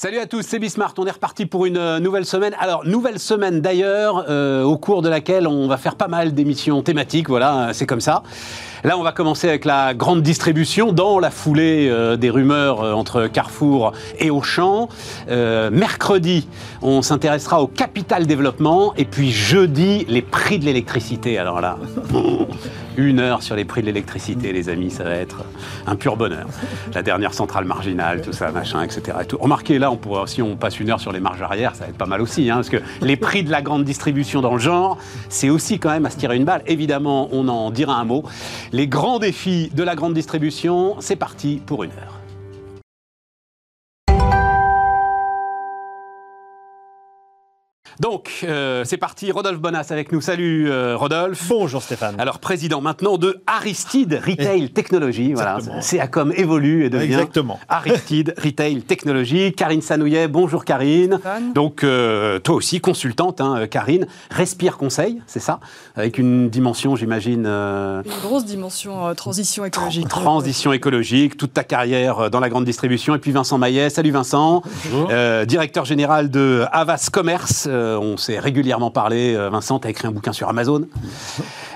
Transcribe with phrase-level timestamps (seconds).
[0.00, 0.94] Salut à tous, c'est Bismart.
[0.98, 2.54] On est reparti pour une euh, nouvelle semaine.
[2.60, 6.82] Alors, nouvelle semaine d'ailleurs, euh, au cours de laquelle on va faire pas mal d'émissions
[6.82, 7.28] thématiques.
[7.28, 8.22] Voilà, c'est comme ça.
[8.84, 12.92] Là, on va commencer avec la grande distribution dans la foulée euh, des rumeurs euh,
[12.92, 14.88] entre Carrefour et Auchan.
[15.28, 16.46] Euh, mercredi,
[16.80, 18.94] on s'intéressera au capital développement.
[18.96, 21.38] Et puis jeudi, les prix de l'électricité.
[21.38, 21.76] Alors là,
[22.98, 25.44] une heure sur les prix de l'électricité, les amis, ça va être
[25.86, 26.46] un pur bonheur.
[26.92, 29.16] La dernière centrale marginale, tout ça, machin, etc.
[29.38, 31.90] Remarquez, là, on pourrait, si on passe une heure sur les marges arrière, ça va
[31.90, 32.50] être pas mal aussi.
[32.50, 35.90] Hein, parce que les prix de la grande distribution dans le genre, c'est aussi quand
[35.90, 36.62] même à se tirer une balle.
[36.66, 38.24] Évidemment, on en dira un mot.
[38.72, 42.17] Les grands défis de la grande distribution, c'est parti pour une heure.
[48.00, 49.32] Donc, euh, c'est parti.
[49.32, 50.20] Rodolphe Bonas avec nous.
[50.20, 51.48] Salut euh, Rodolphe.
[51.48, 52.14] Bonjour Stéphane.
[52.18, 55.32] Alors, président maintenant de Aristide Retail Technology.
[55.34, 55.58] Voilà.
[55.82, 57.58] CACOM évolue et devient Exactement.
[57.68, 59.52] Aristide Retail Technology.
[59.52, 61.14] Karine Sanouillet, bonjour Karine.
[61.14, 61.52] Stéphane.
[61.54, 64.06] Donc, euh, toi aussi, consultante, hein, Karine.
[64.30, 65.58] Respire Conseil, c'est ça?
[65.96, 70.06] Avec une dimension, j'imagine, euh, Une grosse dimension euh, transition écologique.
[70.08, 73.16] transition écologique, toute ta carrière euh, dans la grande distribution.
[73.16, 73.90] Et puis Vincent Maillet.
[73.90, 74.62] Salut Vincent.
[74.92, 75.08] Bonjour.
[75.10, 77.68] Euh, directeur général de Havas Commerce.
[77.88, 79.34] Euh, on s'est régulièrement parlé.
[79.34, 80.86] Euh, Vincent, tu as écrit un bouquin sur Amazon.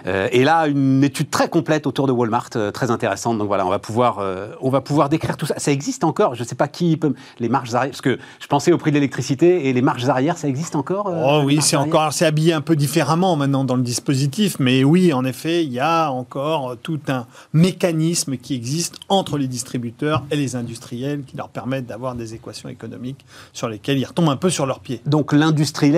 [0.06, 3.38] Euh, et là, une étude très complète autour de Walmart, très intéressante.
[3.38, 4.20] Donc voilà, on va pouvoir,
[4.60, 5.54] on va pouvoir décrire tout ça.
[5.58, 6.34] Ça existe encore?
[6.34, 7.14] Je ne sais pas qui peut.
[7.38, 7.92] Les marges arrière.
[7.92, 11.08] Parce que je pensais au prix de l'électricité et les marges arrière, ça existe encore
[11.08, 15.12] Oh oui, c'est encore, c'est habillé un peu différemment maintenant dans le dispositif, mais oui,
[15.12, 20.36] en effet, il y a encore tout un mécanisme qui existe entre les distributeurs et
[20.36, 24.50] les industriels qui leur permettent d'avoir des équations économiques sur lesquelles ils retombent un peu
[24.50, 25.00] sur leurs pieds.
[25.06, 25.32] Donc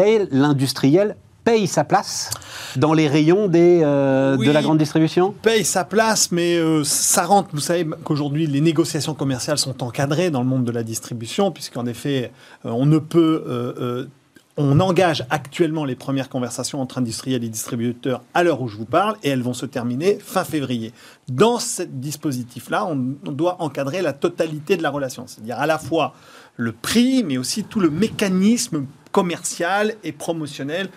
[0.05, 2.31] l'industriel, l'industriel paye sa place
[2.77, 4.47] dans les rayons des, euh, Oui.
[4.47, 5.35] de la grande distribution?
[5.43, 7.51] paye sa place, mais euh, ça rentre.
[7.53, 11.85] Vous savez qu'aujourd'hui, les négociations commerciales sont encadrées dans le monde de la distribution, puisqu'en
[11.87, 12.33] effet,
[12.65, 14.09] euh, on ne peut.
[14.57, 18.85] on engage actuellement les premières conversations entre industriels et distributeurs à l'heure où je vous
[18.85, 20.93] parle, et elles vont se terminer fin février.
[21.29, 26.15] Dans ce dispositif-là, on doit encadrer la totalité de la relation, c'est-à-dire à la fois
[26.57, 30.89] le prix, mais aussi tout le mécanisme commercial et promotionnel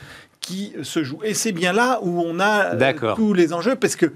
[0.41, 1.19] qui se joue.
[1.23, 4.13] Et c'est bien là où on a euh, tous les enjeux, parce que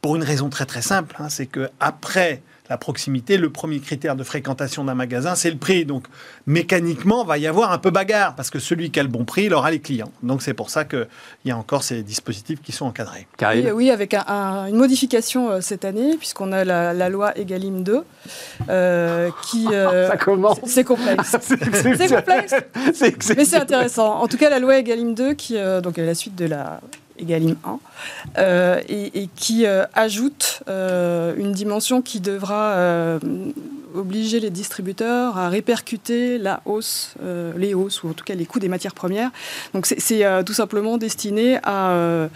[0.00, 4.16] pour une raison très très simple, hein, c'est que après la proximité, le premier critère
[4.16, 5.84] de fréquentation d'un magasin, c'est le prix.
[5.84, 6.04] Donc
[6.46, 9.44] mécaniquement, va y avoir un peu bagarre, parce que celui qui a le bon prix,
[9.44, 10.10] il aura les clients.
[10.22, 11.06] Donc c'est pour ça qu'il
[11.44, 13.26] y a encore ces dispositifs qui sont encadrés.
[13.42, 17.36] Oui, oui, avec un- un- une modification euh, cette année, puisqu'on a la, la loi
[17.38, 18.02] Egalim 2,
[18.70, 19.66] euh, qui...
[19.72, 20.58] euh, Ça commence.
[20.64, 21.36] c'est complexe.
[21.42, 22.54] C'est complexe,
[23.36, 24.20] mais c'est intéressant.
[24.22, 26.80] En tout cas, la loi Egalim 2, qui euh, donc est la suite de la
[27.18, 27.78] Egalim 1,
[28.38, 33.18] euh, et, et qui euh, ajoute euh, une dimension qui devra euh,
[33.94, 38.44] obliger les distributeurs à répercuter la hausse, euh, les hausses, ou en tout cas les
[38.44, 39.30] coûts des matières premières.
[39.72, 42.28] Donc c'est- euh, tout simplement destiné à euh,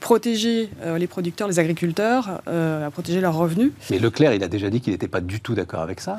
[0.00, 3.72] protéger les producteurs, les agriculteurs, à protéger leurs revenus.
[3.90, 6.18] Mais Leclerc, il a déjà dit qu'il n'était pas du tout d'accord avec ça,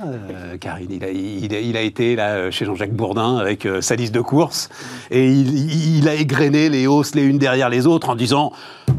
[0.60, 0.92] Karine.
[0.92, 4.22] Il a, il, a, il a été là chez Jean-Jacques Bourdin avec sa liste de
[4.22, 4.70] courses
[5.12, 8.52] et il, il a égrené les hausses les unes derrière les autres en disant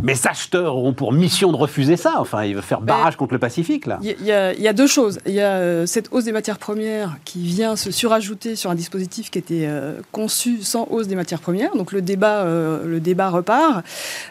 [0.02, 2.14] Mes acheteurs auront pour mission de refuser ça.
[2.18, 3.98] Enfin, il veut faire barrage contre le Pacifique, là.
[4.02, 4.26] Il y,
[4.62, 5.18] y a deux choses.
[5.26, 8.74] Il y a euh, cette hausse des matières premières qui vient se surajouter sur un
[8.74, 11.74] dispositif qui était euh, conçu sans hausse des matières premières.
[11.76, 13.84] Donc le débat, euh, le débat repart.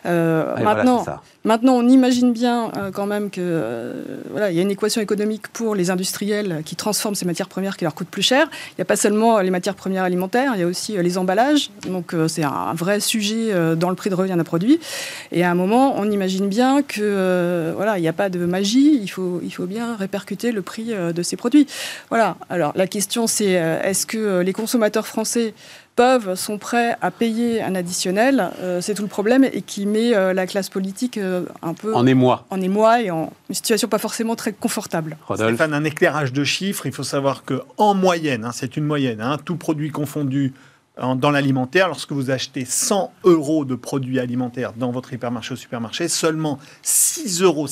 [0.04, 1.06] Voilà, maintenant.
[1.46, 5.74] Maintenant, on imagine bien quand même que voilà, il y a une équation économique pour
[5.74, 8.50] les industriels qui transforment ces matières premières qui leur coûtent plus cher.
[8.72, 11.72] Il n'y a pas seulement les matières premières alimentaires, il y a aussi les emballages.
[11.88, 14.82] Donc c'est un, vrai sujet dans le prix de revient d'un produit.
[15.32, 19.00] Et à un moment, on imagine bien que voilà, il n'y a pas de magie.
[19.02, 21.68] Il faut, il faut bien répercuter le prix de ces produits.
[22.10, 22.38] Voilà.
[22.50, 25.54] Alors la question c'est euh, est-ce que euh, les consommateurs français
[26.00, 30.16] peuvent, sont prêts à payer un additionnel, euh, c'est tout le problème, et qui met
[30.16, 33.90] euh, la classe politique euh, un peu En émoi, en émoi et en une situation
[33.90, 35.18] pas forcément très confortable.
[35.28, 35.56] Rodolphe.
[35.56, 39.20] Stéphane, un éclairage de chiffres, il faut savoir que en moyenne, hein, c'est une moyenne,
[39.20, 40.54] hein, tout produit confondu
[41.20, 46.08] dans l'alimentaire, lorsque vous achetez 100 euros de produits alimentaires dans votre hypermarché ou supermarché,
[46.08, 47.68] seulement 6,50 euros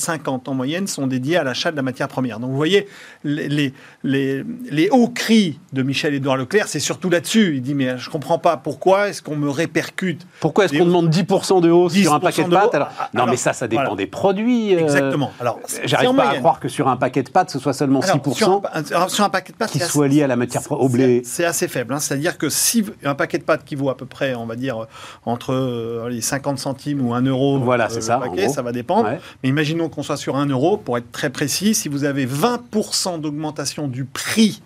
[0.46, 2.40] en moyenne sont dédiés à l'achat de la matière première.
[2.40, 2.88] Donc vous voyez,
[3.24, 7.54] les, les, les- les hauts cris de Michel-Édouard Leclerc, c'est surtout là-dessus.
[7.56, 10.86] Il dit, mais je comprends pas pourquoi est-ce qu'on me répercute Pourquoi est-ce qu'on on-
[10.86, 13.30] demande 10% de hausse sur un 10% paquet de de pâtes alors, Ah, Non, alors,
[13.32, 13.96] mais ça, ça dépend voilà.
[13.96, 14.74] des produits.
[14.74, 15.32] euh, Exactement.
[15.40, 18.16] Alors, J'arrive pas à croire que sur un paquet de pâtes, ce soit seulement Alors,
[18.16, 20.36] 6% sur, un, alors, sur un paquet de pâtes, qui soit assez- lié à la
[20.36, 21.22] matière au blé.
[21.24, 21.94] C'est c'est assez faible.
[21.94, 22.00] hein.
[22.00, 24.86] C'est-à-dire que si un paquet de pâtes qui vaut à peu près, on va dire,
[25.26, 28.72] entre euh, les 50 centimes ou 1 euro, Voilà, euh, c'est ça, paquet, ça va
[28.72, 29.10] dépendre.
[29.10, 29.20] Ouais.
[29.42, 33.20] Mais imaginons qu'on soit sur 1 euro, pour être très précis, si vous avez 20%
[33.20, 34.62] d'augmentation du prix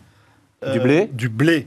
[0.73, 1.67] Du blé Du blé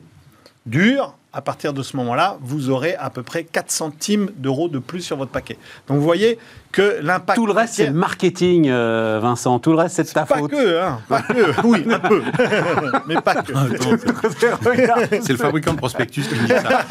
[0.65, 4.79] dur, à partir de ce moment-là, vous aurez à peu près 4 centimes d'euros de
[4.79, 5.57] plus sur votre paquet.
[5.87, 6.39] Donc vous voyez
[6.75, 7.35] que l'impact.
[7.37, 9.59] Tout le reste, c'est le marketing, euh, Vincent.
[9.59, 10.51] Tout le reste, c'est ta pas faute.
[10.51, 12.21] Que, hein, pas que, oui, un peu.
[13.07, 13.53] Mais pas que.
[15.21, 16.85] C'est le fabricant de prospectus qui me dit ça.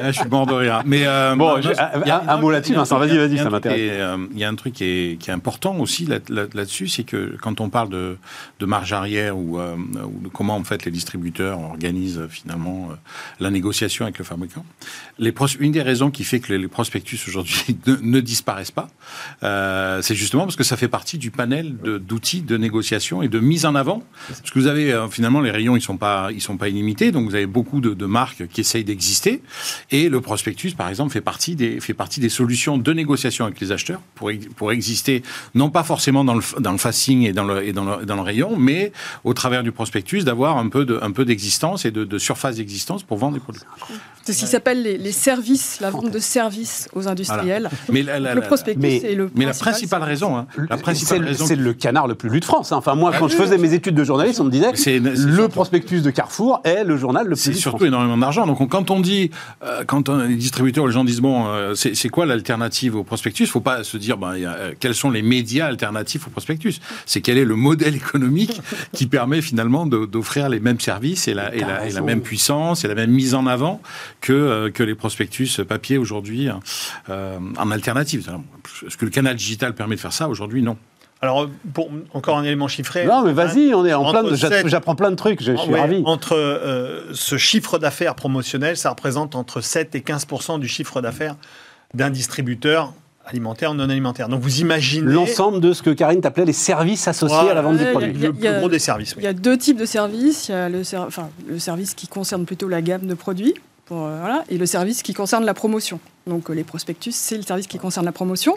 [0.00, 0.82] Euh, je suis mort de rire.
[0.84, 2.98] Mais euh, Bon, j'ai- il y a- un- un mot là-dessus, Vincent.
[2.98, 4.18] Vas-y, vas-y, ça m'intéresse.
[4.32, 7.04] Il y a un truc qui est, qui est important aussi là- là- là-dessus, c'est
[7.04, 8.16] que quand on parle de,
[8.60, 9.74] de marge arrière ou, euh,
[10.04, 12.94] ou de comment en fait les distributeurs organisent finalement euh,
[13.40, 14.64] la négociation avec le fabricant,
[15.18, 18.88] les une des raisons qui fait que les, les prospectus aujourd'hui ne, ne disparaissent pas,
[19.42, 23.38] euh, c'est justement parce que ça fait partie du panel d'outils de, négociation et de
[23.40, 24.02] mise en avant.
[24.28, 27.10] Parce que vous avez euh, finalement les rayons, ils sont pas, ils sont pas illimités,
[27.12, 29.42] donc vous avez beaucoup de, de marques qui essayent d'exister.
[29.90, 33.60] Et le prospectus, par exemple, fait partie des, fait partie des solutions de négociation avec
[33.60, 35.22] les acheteurs pour, ex- pour exister,
[35.54, 38.16] non pas forcément dans le, dans le facing et dans le, et dans le, dans
[38.16, 38.92] le rayon, mais
[39.24, 42.56] au travers du prospectus, d'avoir un peu de, un peu d'existence et de, de surface
[42.56, 43.62] d'existence pour vendre des produits.
[44.22, 47.70] C'est ce qui s'appelle les, les services, la vente de services aux industriels.
[47.90, 48.46] Mais la, la- Le la-
[48.78, 51.56] mais- est le mais la principal principale raison, hein, la C'est principale le- raison, c'est
[51.56, 52.72] le canard le plus lu de France.
[52.72, 52.76] hein.
[52.76, 55.48] Enfin, moi, quand je faisais mes études de journaliste, on me disait C'est- c'est le
[55.48, 58.46] prospectus de Carrefour est le journal le plus C'est lu de surtout énormément d'argent.
[58.46, 59.30] Donc on- quand on dit,
[59.64, 63.04] euh, quand on, les distributeurs, les gens disent bon, euh, c'est c'est quoi l'alternative au
[63.04, 63.46] prospectus?
[63.46, 66.80] Faut pas se dire ben, il a, euh, quels sont les médias alternatifs au prospectus?
[67.06, 68.60] C'est quel est le modèle économique
[68.92, 72.04] qui permet finalement d'offrir les mêmes services et la, et, T'as la, et la raison.
[72.04, 73.80] même puissance et la même mise en avant
[74.20, 76.48] que que les prospectus papier aujourd'hui
[77.08, 78.30] euh, en alternative.
[78.86, 80.76] Est-ce que le canal digital permet de faire ça aujourd'hui Non.
[81.22, 83.04] Alors, pour encore un élément chiffré.
[83.04, 84.22] Non, mais vas-y, on est en plein.
[84.66, 85.42] J'apprends plein de trucs.
[85.42, 86.02] Je, je suis Ouais, ravi.
[86.06, 91.36] Entre euh, ce chiffre d'affaires promotionnel, ça représente entre 7 et 15% du chiffre d'affaires
[91.92, 92.94] d'un distributeur
[93.26, 94.28] alimentaire ou non alimentaire.
[94.28, 97.50] Donc vous imaginez L'ensemble de ce que Karine t'appelait les services associés Voilà.
[97.52, 98.12] à la vente des Ouais, produits.
[98.14, 99.12] il y a- le plus gros des services.
[99.14, 99.18] oui.
[99.22, 100.48] Il y a deux types de services.
[100.48, 103.54] Il y a le, ser- enfin, le service qui concerne plutôt la gamme de produits
[103.92, 106.00] euh, et le service qui concerne la promotion.
[106.26, 108.56] Donc euh, les prospectus, c'est le service qui concerne la promotion.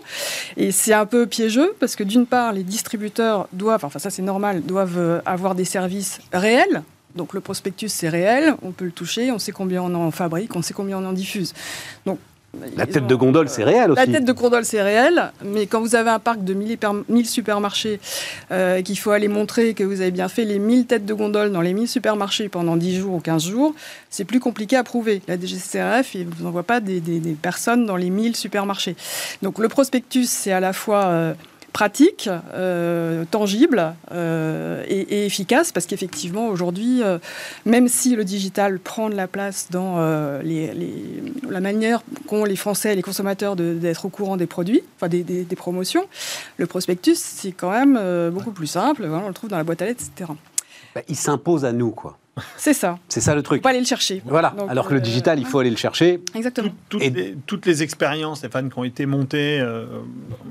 [0.57, 4.21] Et c'est un peu piégeux parce que d'une part, les distributeurs doivent, enfin ça c'est
[4.21, 6.83] normal, doivent euh, avoir des services réels.
[7.15, 10.55] Donc le prospectus c'est réel, on peut le toucher, on sait combien on en fabrique,
[10.55, 11.53] on sait combien on en diffuse.
[12.05, 12.19] Donc
[12.77, 14.05] La ils tête ont- de gondole, c'est réel aussi.
[14.05, 16.93] la tête de gondole, c'est réel, mais quand vous avez un parc de 1000, hyper-
[17.09, 17.99] 1000 supermarchés,
[18.51, 21.51] euh, qu'il faut aller montrer que vous avez bien fait les 1000 têtes de gondole
[21.51, 23.73] dans les 1000 supermarchés pendant 10 jours ou 15 jours,
[24.11, 25.21] c'est plus compliqué à prouver.
[25.27, 28.95] La DGCRF, il ne vous envoie pas des, des- des personnes dans les 1000 supermarchés.
[29.41, 31.05] Donc le prospectus, c'est à la fois...
[31.05, 31.33] euh,
[31.73, 37.17] pratique, euh, tangible euh, et, et efficace parce qu'effectivement aujourd'hui, euh,
[37.65, 39.97] même si le digital prend de la place dans
[40.43, 45.09] les- les- la manière qu'ont les Français, les consommateurs d'être au courant des produits, enfin
[45.09, 46.05] des, des- des promotions,
[46.57, 47.99] le prospectus c'est quand même
[48.31, 49.05] beaucoup plus simple.
[49.07, 50.31] Voilà, on le trouve dans la boîte à lettres, etc.
[50.95, 52.17] Bah, il s'impose à nous, quoi.
[52.57, 52.97] C'est ça.
[53.09, 53.61] C'est ça le Faut truc.
[53.61, 54.23] pas aller le chercher.
[54.25, 54.55] Voilà.
[54.57, 56.19] Donc, Alors que le euh, digital, il faut aller le chercher.
[56.33, 56.69] Exactement.
[56.89, 59.85] Tout- toutes, Et- les, toutes les expériences, Stéphane, qui ont été montées euh,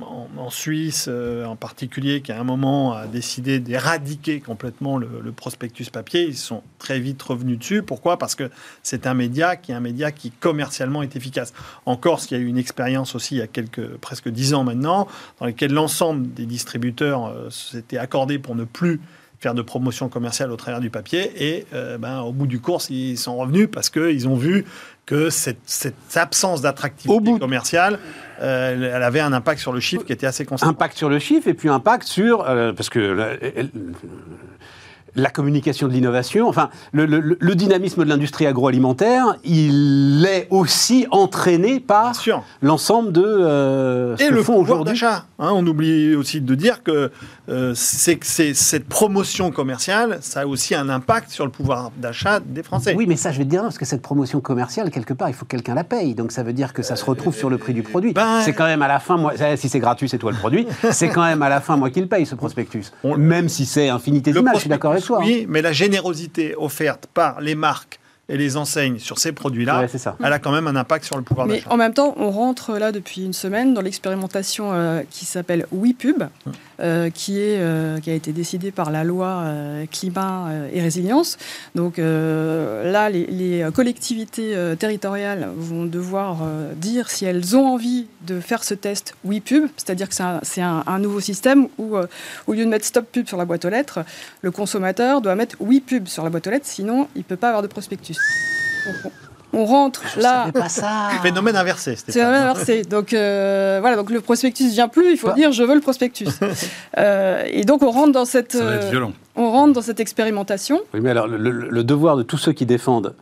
[0.00, 5.08] en, en Suisse euh, en particulier, qui à un moment a décidé d'éradiquer complètement le,
[5.24, 7.82] le prospectus papier, ils sont très vite revenus dessus.
[7.82, 8.16] Pourquoi?
[8.16, 8.48] Parce que
[8.84, 11.52] c'est un média qui est un média qui commercialement est efficace.
[11.84, 14.54] En Corse, il y a eu une expérience aussi il y a quelques, presque dix
[14.54, 15.08] ans maintenant,
[15.40, 19.00] dans laquelle l'ensemble des distributeurs euh, s'étaient accordés pour ne plus
[19.42, 21.32] faire de promotion commerciale au travers du papier.
[21.36, 24.64] Et euh, ben, au bout du course, ils sont revenus parce qu'ils ont vu
[25.04, 27.98] que cette, cette absence d'attractivité bout- commerciale,
[28.40, 30.70] euh, elle avait un impact sur le chiffre qui était assez conséquent.
[30.70, 32.48] Impact sur le chiffre et puis impact sur.
[32.48, 33.00] euh, parce que.
[33.00, 33.34] la-
[35.14, 41.06] la communication de l'innovation, enfin, le, le- le dynamisme de l'industrie agroalimentaire, il est aussi
[41.10, 42.12] entraîné par
[42.62, 44.92] l'ensemble de euh, ce Et que le font aujourd'hui.
[44.94, 45.26] d'achat.
[45.38, 45.50] hein.
[45.52, 47.10] on oublie aussi de dire que
[47.48, 52.62] euh, c'est cette promotion commerciale, ça a aussi un impact sur le pouvoir d'achat des
[52.62, 52.94] Français.
[52.96, 55.28] Oui, mais ça, je vais te dire, non, parce que cette promotion commerciale, quelque part,
[55.28, 56.14] il faut que quelqu'un la paye.
[56.14, 58.12] Donc ça veut dire que ça se retrouve sur le prix du produit.
[58.12, 60.38] ben- C'est quand même à la fin, moi, eh, si c'est gratuit, c'est toi le
[60.38, 60.66] produit.
[60.90, 62.92] c'est quand même à la fin, moi, qui le paye, ce prospectus.
[63.04, 65.18] On- Même si c'est infinitésimal, je suis d'accord avec toi.
[65.20, 65.24] hein.
[65.26, 69.88] Oui, mais la générosité offerte par les marques et les enseignes sur ces produits-là, Ouais,
[69.88, 70.16] c'est ça.
[70.24, 71.70] elle a quand même un impact sur le pouvoir Mais d'achat.
[71.72, 76.22] en même temps, on rentre là depuis une semaine dans l'expérimentation euh, qui s'appelle WePub,
[76.82, 81.38] euh, euh, qui a été décidée par la loi euh, climat et résilience.
[81.74, 86.38] Donc là, les, collectivités territoriales vont devoir
[86.76, 90.98] dire si elles ont envie de faire ce test WePub, c'est-à-dire que c'est un, un-
[90.98, 91.96] nouveau système où,
[92.46, 94.00] au lieu de mettre Stop Pub sur la boîte aux lettres,
[94.42, 97.48] le consommateur doit mettre WePub sur la boîte aux lettres, sinon il ne peut pas
[97.48, 98.16] avoir de prospectus.
[99.52, 100.50] On- rentre là.
[100.52, 101.10] pas ça.
[101.22, 102.82] Phénomène inversé, même inversé.
[102.82, 105.80] Donc euh, voilà, donc le prospectus vient plus, il faut Pas- dire je veux le
[105.80, 106.28] prospectus.
[106.98, 108.52] Euh, et donc on rentre dans cette.
[108.52, 109.12] Ça va euh, être violent.
[109.36, 110.80] on rentre dans cette expérimentation.
[110.92, 113.14] Oui, mais alors le, le- le devoir de tous ceux qui défendent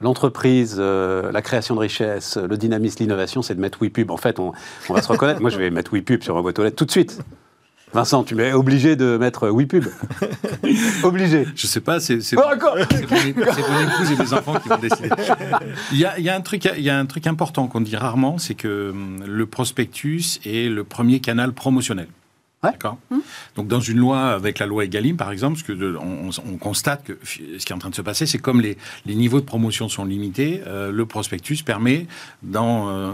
[0.00, 4.10] l'entreprise, euh, la création de richesse, le dynamisme, l'innovation, c'est de mettre WePub.
[4.10, 4.52] En fait, on,
[4.88, 5.40] on va se reconnaître.
[5.42, 7.18] Moi, je vais mettre WePub sur ma boîte aux lettres tout de suite.
[7.92, 9.84] Vincent, tu m'es obligé de mettre WePub.
[11.02, 11.46] obligé.
[11.56, 14.78] Je sais pas, c'est c'est- Oh, encore c'est mon, épouse et mes enfants qui vont
[14.78, 15.08] décider.
[15.92, 17.80] Il y a, il y a un truc, il y a un truc important qu'on
[17.80, 22.08] dit rarement, c'est que hum, le prospectus est le premier canal promotionnel.
[22.62, 22.72] Ouais.
[22.72, 22.98] D'accord?
[23.56, 26.52] Donc dans une loi avec la loi Egalim par exemple, ce que de- on, on-
[26.52, 29.14] on constate que ce qui est en train de se passer, c'est comme les, les
[29.14, 32.06] niveaux de promotion sont limités, euh, le prospectus permet
[32.42, 33.12] dans euh,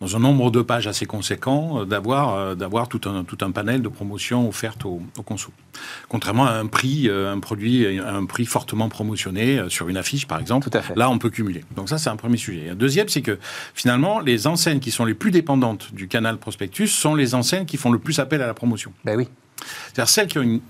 [0.00, 3.50] dans un nombre de pages assez conséquent euh, d'avoir euh, d'avoir tout un tout un
[3.50, 5.52] panel de promotions offertes aux, aux consos.
[6.08, 10.40] Contrairement à un prix, euh, un produit, un prix fortement promotionné sur une affiche par
[10.40, 10.70] exemple.
[10.70, 10.94] Tout à fait.
[10.94, 11.64] Là, on peut cumuler.
[11.76, 12.66] Donc ça, c'est un premier sujet.
[12.66, 13.38] Et un deuxième, c'est que
[13.74, 17.76] finalement, les enseignes qui sont les plus dépendantes du canal prospectus sont les enseignes qui
[17.76, 18.92] font le plus appel à la promotion.
[19.04, 19.28] Ben oui.
[19.92, 20.60] C'est-à-dire celles qui ont une,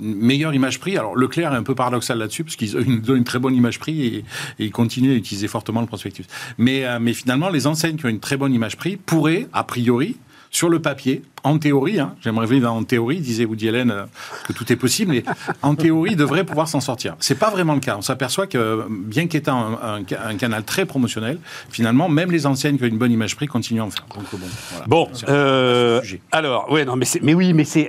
[0.00, 0.96] une meilleure image prix.
[0.96, 3.54] Alors Leclerc est un peu paradoxal là-dessus parce qu'ils ont une, donnent une très bonne
[3.54, 4.24] image prix et, et
[4.66, 6.24] ils continuent à utiliser fortement le prospectus.
[6.58, 9.64] Mais, euh, mais finalement, les enseignes qui ont une très bonne image prix pourraient, a
[9.64, 10.16] priori,
[10.54, 14.04] sur le papier, en théorie, hein, j'aimerais vivre en théorie, disait Woody Allen, euh,
[14.46, 15.24] que tout est possible, mais
[15.62, 17.16] en théorie, devraient pouvoir s'en sortir.
[17.20, 17.96] C'est pas vraiment le cas.
[17.96, 21.38] On s'aperçoit que, bien qu'étant un, un- un canal très promotionnel,
[21.70, 24.04] finalement, même les enseignes qui ont une bonne image prix continuent à en faire.
[24.14, 24.84] Donc, bon, voilà.
[25.30, 27.88] Euh, alors, ouais, non, mais, mais oui, mais c'est.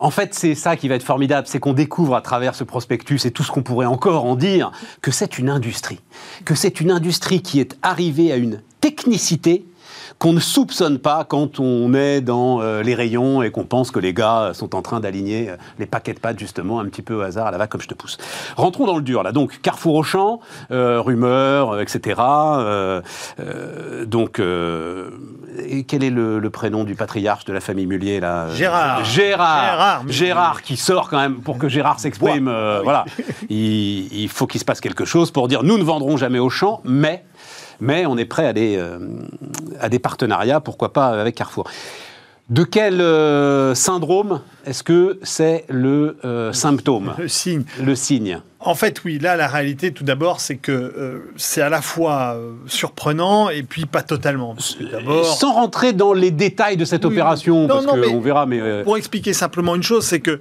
[0.00, 3.24] En fait, c'est ça qui va être formidable, c'est qu'on découvre à travers ce prospectus
[3.24, 6.00] et tout ce qu'on pourrait encore en dire, que c'est une industrie.
[6.44, 9.64] Que c'est une industrie qui est arrivée à une technicité
[10.18, 13.98] qu'on ne soupçonne pas quand on est dans euh, les rayons et qu'on pense que
[13.98, 17.14] les gars sont en train d'aligner euh, les paquets de pâtes justement un petit peu
[17.14, 18.16] au hasard à la va comme je te pousse.
[18.56, 19.32] Rentrons dans le dur là.
[19.32, 22.20] Donc Carrefour Auchan, euh, rumeurs, euh, etc.
[22.20, 23.02] Euh,
[24.06, 25.10] donc euh,
[25.66, 29.04] et quel est le, le prénom du patriarche de la famille Mullier là Gérard.
[29.04, 29.64] Gérard.
[29.64, 30.02] Gérard.
[30.08, 32.48] Gérard qui sort quand même pour que Gérard s'exprime.
[32.48, 32.80] Oui.
[32.84, 33.04] Voilà.
[33.50, 36.80] Il, il faut qu'il se passe quelque chose pour dire nous ne vendrons jamais Auchan,
[36.84, 37.24] mais
[37.80, 38.98] mais on est prêt à des, euh,
[39.80, 41.68] à des partenariats, pourquoi pas avec Carrefour.
[42.48, 47.64] De quel euh, syndrome est-ce que c'est le euh, symptôme, Le signe.
[47.82, 51.68] le signe En fait, oui, là, la réalité, tout d'abord, c'est que euh, c'est à
[51.68, 54.54] la fois surprenant et puis pas totalement.
[55.24, 58.84] Sans rentrer dans les détails de cette Oui, opération, non, parce qu'on verra, mais...
[58.84, 60.40] pour expliquer simplement une chose, c'est que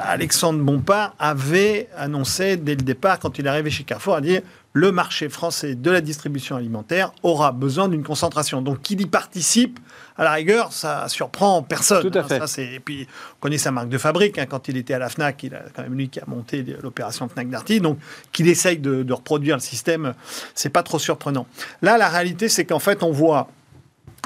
[0.00, 4.42] Alexandre Bompard avait annoncé dès le départ, quand il est arrivé chez Carrefour, à dire
[4.74, 8.62] le marché français de la distribution alimentaire aura besoin d'une concentration.
[8.62, 9.80] Donc, qu'il y participe,
[10.16, 12.10] à la rigueur, ça surprend personne.
[12.10, 12.28] Tout à hein.
[12.28, 12.46] fait.
[12.46, 13.06] Ça, et puis,
[13.36, 14.38] on connaît sa marque de fabrique.
[14.38, 14.46] hein.
[14.46, 17.28] Quand il était à la FNAC, il a quand même lui qui a monté l'opération
[17.28, 17.80] FNAC Darty.
[17.80, 17.98] Donc,
[18.32, 20.14] qu'il essaye de, de reproduire le système,
[20.54, 21.46] c'est pas trop surprenant.
[21.82, 23.48] Là, la réalité, c'est qu'en fait, on voit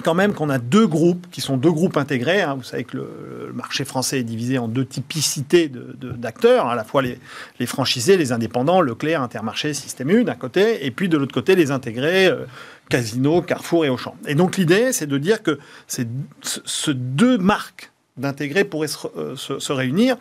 [0.02, 2.42] quand même qu'on a deux groupes qui sont deux groupes intégrés.
[2.42, 2.54] hein.
[2.54, 7.02] Vous savez que le, marché français est divisé en deux typicités d'acteurs, à la fois
[7.02, 7.18] les,
[7.66, 11.70] franchisés, les indépendants, Leclerc, Intermarché, Système U d'un côté, et puis de l'autre côté les
[11.70, 12.44] intégrés, euh,
[12.88, 14.16] Casino, Carrefour et Auchan.
[14.26, 16.06] Et donc l'idée, c'est de dire que ces
[16.42, 20.16] ce, ce deux marques d'intégrés pourraient se, euh, réunir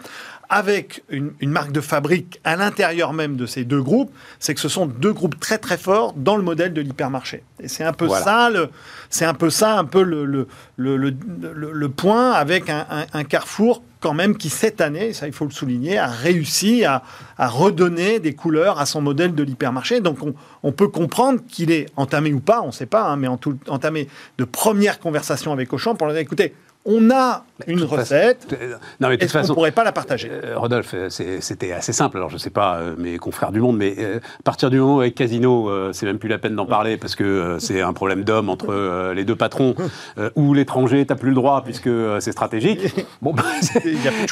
[0.52, 4.60] avec une, une marque de fabrique à l'intérieur même de ces deux groupes, c'est que
[4.60, 7.42] ce sont deux groupes très très forts dans le modèle de l'hypermarché.
[7.62, 8.24] Et c'est un peu Voilà.
[8.26, 8.70] ça, le-
[9.10, 11.16] c'est un peu ça, un peu le, le, le, le-
[11.56, 15.32] le- le point avec un, un- un Carrefour quand même qui cette année, ça il
[15.34, 17.04] faut le souligner, a réussi à,
[17.38, 20.02] à redonner des couleurs à son modèle de l'hypermarché.
[20.02, 23.16] Donc on, on peut comprendre qu'il est entamé ou pas, on ne sait pas, hein,
[23.16, 26.54] mais en tout, entamé de premières conversations avec Auchan pour leur dire écoutez,
[26.86, 29.54] on a une façon- recette, euh, Non, mais de toute est-ce qu'on ne façon...
[29.54, 30.30] pourrait pas la partager?
[30.32, 32.18] Euh, Rodolphe, euh, c'était assez simple.
[32.18, 34.80] Alors, je ne sais pas euh, mes confrères du monde, mais euh, à partir du
[34.80, 37.60] moment où avec Casino, euh, c'est même plus la peine d'en parler parce que euh,
[37.60, 39.76] c'est un problème d'homme entre euh, les deux patrons
[40.18, 42.80] euh, ou l'étranger, t'as plus le droit puisque euh, c'est stratégique.
[43.22, 43.44] Bon, bah,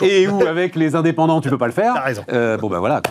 [0.01, 1.94] et où avec les indépendants, tu peux pas le faire.
[1.94, 2.24] T'as raison.
[2.34, 3.01] Euh, bon, ben voilà,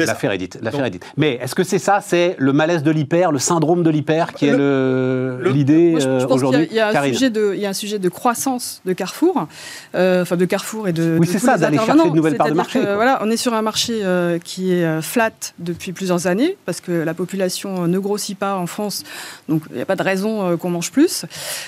[0.00, 0.58] l'affaire est dite.
[0.62, 1.04] L'affaire est dite.
[1.16, 4.46] Mais est-ce que c'est ça, c'est le malaise de l'hyper, le syndrome de l'hyper qui
[4.48, 6.68] est le- l'idée Moi, je, je pense qu'il y a- aujourd'hui?
[6.70, 9.46] il y, a un sujet de, il de croissance de Carrefour,
[9.94, 11.18] euh, enfin de Carrefour et de.
[11.20, 12.94] Oui, c'est ça, d'aller chercher de nouvelles parts de marché, que.
[12.94, 16.80] Voilà, on est sur un marché euh, qui est euh, flat depuis plusieurs années parce
[16.80, 19.04] que la population euh, ne grossit pas en France,
[19.48, 21.24] donc il n'y a pas de raison qu'on mange plus.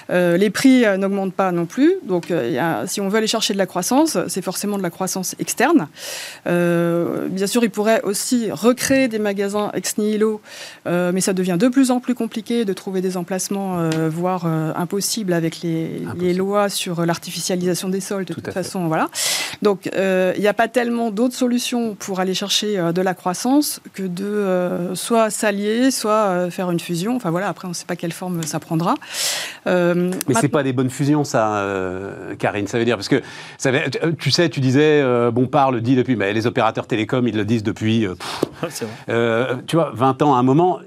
[0.09, 3.53] Les prix n'augmentent pas non plus, donc il y a- si on veut aller chercher
[3.53, 5.89] de la croissance, c'est forcément de la croissance externe.
[6.47, 10.41] Bien sûr, il pourrait aussi recréer des magasins ex nihilo,
[10.87, 15.33] mais ça devient de plus en plus compliqué de trouver des emplacements, voire euh, impossible
[15.33, 16.25] avec les, Impossible.
[16.25, 18.25] les lois sur l'artificialisation des sols.
[18.25, 18.53] De Tout toute fait.
[18.53, 19.09] façon, voilà.
[19.63, 23.03] Donc, euh, euh, il n'y a pas tellement d'autres solutions pour aller chercher euh, de
[23.03, 27.17] la croissance que de euh, soit s'allier, soit faire une fusion.
[27.17, 28.95] Enfin voilà, après on ne sait pas quelle forme ça prendra.
[29.67, 31.65] Mais c'est pas des bonnes fusions, ça,
[32.39, 32.67] Karine.
[32.67, 33.23] Ça veut dire parce que
[33.59, 33.71] ça
[34.19, 37.63] tu sais, tu disais, Bompard le dit depuis, mais les opérateurs télécoms ils le disent
[37.63, 38.07] depuis.
[39.67, 40.81] tu vois, 20 ans à un moment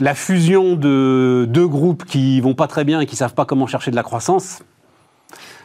[0.00, 3.66] la fusion de deux groupes qui vont pas très bien et qui savent pas comment
[3.66, 4.62] chercher de la croissance,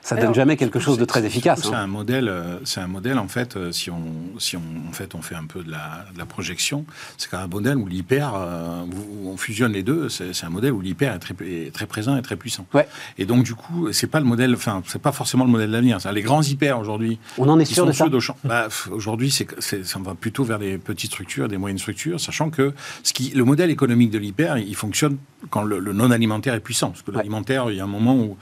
[0.08, 1.64] ça donne jamais quelque chose de très efficace.
[1.64, 1.84] C'est hein.
[1.84, 3.58] un modèle, euh, c'est un modèle en fait.
[3.58, 4.02] Euh, si on,
[4.40, 6.86] si on, en fait, on fait un peu de la, de la projection,
[7.18, 10.08] c'est un modèle où l'hyper, euh, où on fusionne les deux.
[10.08, 12.66] C'est un modèle où l'hyper est très, est très présent et très puissant.
[12.74, 12.88] Ouais.
[13.18, 15.98] Et donc du coup, c'est pas le modèle, enfin, c'est pas forcément le modèle d'avenir.
[16.14, 17.20] Les grands hyper aujourd'hui.
[17.38, 18.08] On en est sûr de ça.
[18.46, 22.74] Bah, aujourd'hui, c'est, ça va plutôt vers des petites structures, des moyennes structures, sachant que
[23.04, 25.18] ce qui, le modèle économique de l'hyper, il fonctionne
[25.50, 26.92] quand le, le non alimentaire est puissant.
[26.92, 28.38] Parce que l'alimentaire, il y a un moment où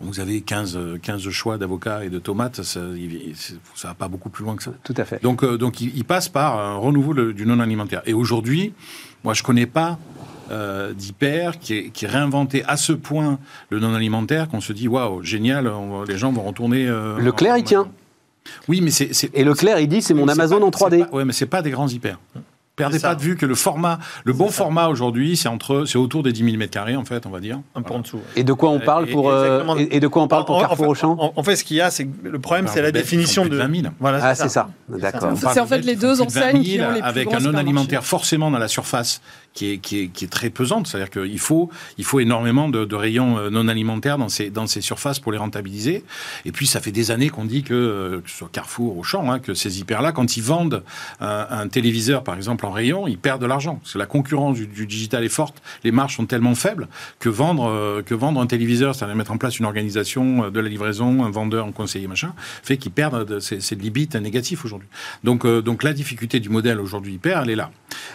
[0.00, 3.32] vous avez 15, 15 choix d'avocats et de tomates, ça ne
[3.82, 4.72] va pas beaucoup plus loin que ça.
[4.82, 5.22] Tout à fait.
[5.22, 8.02] Donc, euh, donc il, passe par un renouveau du non alimentaire.
[8.06, 8.72] Et aujourd'hui,
[9.24, 9.98] moi, je ne connais pas
[10.50, 13.38] euh, d'hyper qui, qui réinventé à ce point
[13.68, 15.70] le non alimentaire qu'on se dit waouh, génial,
[16.08, 16.86] les gens vont retourner.
[16.88, 17.88] Euh, Leclerc, il tient.
[18.68, 19.30] Oui, mais c'est.
[19.34, 21.06] Et Leclerc, il dit c'est mon Amazon en 3D.
[21.12, 22.18] Oui, mais c'est pas des grands hyper
[22.80, 26.22] perdez pas de vue que le format, le bon format aujourd'hui, c'est entre, c'est autour
[26.22, 27.60] des 10 000 mètres carrés en fait, on va dire.
[27.74, 28.20] Un peu en dessous.
[28.36, 31.32] Et de quoi on parle pour euh, et, de quoi on parle pour Carrefour Auchan
[31.36, 33.56] en, fait, ce qu'il y a, c'est le problème, c'est la définition de.
[33.56, 33.94] 20 000.
[33.98, 34.70] Voilà, ah, c'est ça.
[34.88, 35.32] D'accord.
[35.36, 38.50] C'est en fait les deux enseignes qui ont les plus avec un non alimentaire forcément
[38.50, 39.20] dans la surface
[39.52, 40.86] qui est, qui est, qui est très pesante.
[40.86, 44.66] C'est-à-dire qu'il faut, il faut énormément de, de, rayons euh, non alimentaires dans ces, dans
[44.66, 46.04] ces surfaces pour les rentabiliser.
[46.44, 49.30] Et puis, ça fait des années qu'on dit que, euh, que ce soit Carrefour, Auchan,
[49.30, 50.82] hein, que ces hyper-là, quand ils vendent
[51.20, 53.76] un, un, téléviseur, par exemple, en rayon, ils perdent de l'argent.
[53.76, 55.62] Parce que la concurrence du, du, digital est forte.
[55.84, 59.38] Les marges sont tellement faibles que vendre, euh, que vendre un téléviseur, c'est-à-dire mettre en
[59.38, 63.40] place une organisation de la livraison, un vendeur, un conseiller, machin, fait qu'ils perdent.
[63.40, 64.88] C'est l'IBIT négatif aujourd'hui.
[65.24, 67.70] Donc, donc, la difficulté du modèle aujourd'hui hyper, elle est là.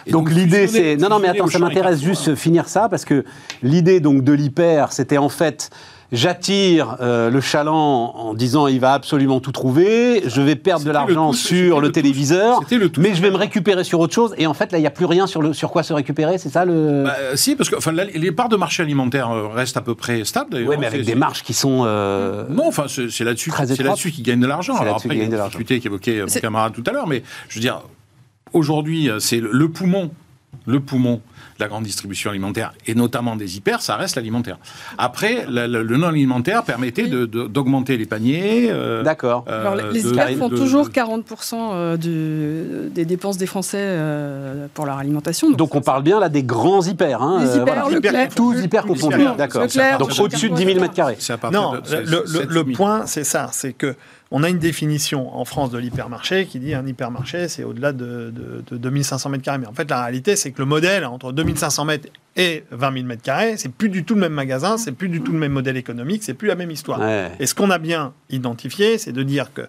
[0.06, 0.96] Et donc, donc l'idée, c'est.
[0.96, 3.24] Non, non, mais attends, ça m'intéresse juste finir ça, parce que
[3.62, 5.70] l'idée donc de l'hyper, c'était en fait
[6.12, 10.90] j'attire euh, le chaland en disant il va absolument tout trouver, je vais perdre de
[10.90, 12.60] l'argent sur le, téléviseur,
[12.98, 14.34] mais je vais me récupérer sur autre chose.
[14.38, 16.38] Et en fait, là, il n'y a plus rien sur, le, sur quoi se récupérer,
[16.38, 17.04] c'est ça le.
[17.04, 20.24] Bah, si, parce que enfin, les parts de marché alimentaire euh, restent à peu près
[20.24, 20.56] stables.
[20.66, 21.82] Oui, mais avec des marges qui sont.
[21.84, 24.76] Euh, non, enfin, c'est là-dessus là qu'ils gagnent de l'argent.
[24.76, 27.56] Alors après, il y a une difficulté qu'évoquait mon camarade tout à l'heure, mais je
[27.56, 27.82] veux dire,
[28.52, 30.10] aujourd'hui, c'est le poumon
[30.64, 31.20] le poumon
[31.58, 34.58] la grande distribution alimentaire, et notamment des hyper, ça reste l'alimentaire.
[34.98, 38.68] Après, le, non-alimentaire permettait d'augmenter les paniers.
[38.70, 39.44] Euh, D'accord.
[39.48, 43.98] Euh, les hyper font toujours 40% euh, des dépenses des Français
[44.74, 45.50] pour leur alimentation.
[45.50, 47.22] Donc, on parle bien là des grands hyper.
[47.22, 48.26] Hein, les hyper, voilà.
[48.28, 49.26] Tous hyper confondus.
[49.38, 49.66] D'accord.
[49.98, 51.52] Donc au-dessus de 10 000 m2.
[51.52, 53.94] Non, le point, c'est ça, c'est que
[54.30, 58.32] on a une définition en France de l'hypermarché qui dit un hypermarché, c'est au-delà de,
[58.70, 59.58] 2500 mètres carrés.
[59.58, 63.06] Mais en fait, la réalité, c'est que le modèle entre 2500 mètres et 20 000
[63.06, 65.52] mètres carrés, c'est plus du tout le même magasin, c'est plus du tout le même
[65.52, 67.00] modèle économique, c'est plus la même histoire.
[67.38, 69.62] Et ce qu'on a bien identifié, c'est de dire que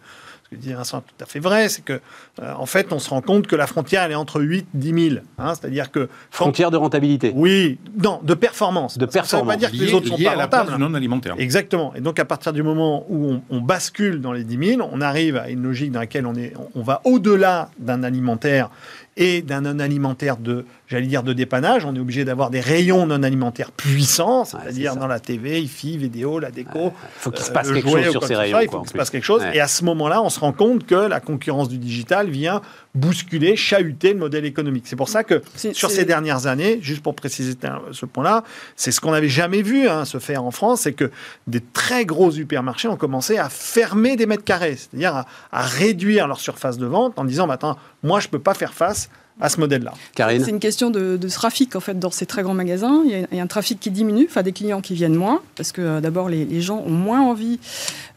[0.50, 2.00] ce que dit Vincent est tout à fait vrai, c'est que
[2.42, 4.66] euh, en fait, on se rend compte que la frontière, elle est entre 8 et
[4.74, 5.22] 10 000.
[5.38, 6.08] Hein, C'est-à-dire que...
[6.32, 8.98] Frontière de rentabilité Oui, non, de performance.
[8.98, 9.30] De performance.
[9.30, 10.78] Ça ne veut pas dire que les autres sont pas rentables.
[10.78, 11.36] non alimentaire.
[11.38, 11.94] Exactement.
[11.96, 15.36] Et donc, à partir du moment où on, bascule dans les 10 000, on arrive
[15.36, 18.70] à une logique dans laquelle on, est, on va au-delà d'un alimentaire
[19.18, 21.84] et d'un non alimentaire de, j'allais dire, de dépannage.
[21.86, 26.40] On est obligé d'avoir des rayons non alimentaires puissants, c'est-à-dire dans la TV, IFI, vidéo,
[26.40, 26.94] la déco.
[26.94, 28.60] Il faut qu'il se passe quelque chose sur ces rayons.
[28.62, 29.44] il faut qu'il se passe quelque chose.
[29.54, 32.62] Et à ce moment-là, on se rend compte que la concurrence du digital vient
[32.98, 34.86] bousculer, chahuter le modèle économique.
[34.88, 35.42] C'est pour ça que
[35.74, 37.54] sur ces dernières années, juste pour préciser
[37.92, 38.44] ce point-là,
[38.76, 41.12] c'est ce qu'on n'avait jamais vu hein, se faire en France, c'est que
[41.46, 46.40] des très gros supermarchés ont commencé à fermer des mètres carrés, c'est-à-dire à, réduire leur
[46.40, 49.60] surface de vente en disant, maintenant, moi, je ne peux pas faire face à ce
[49.60, 49.94] modèle-là.
[50.16, 53.04] C'est une question de, trafic en fait dans ces très grands magasins.
[53.06, 55.82] Il y, a, un trafic qui diminue, enfin des clients qui viennent moins, parce que
[55.82, 57.60] euh, d'abord les, gens ont moins envie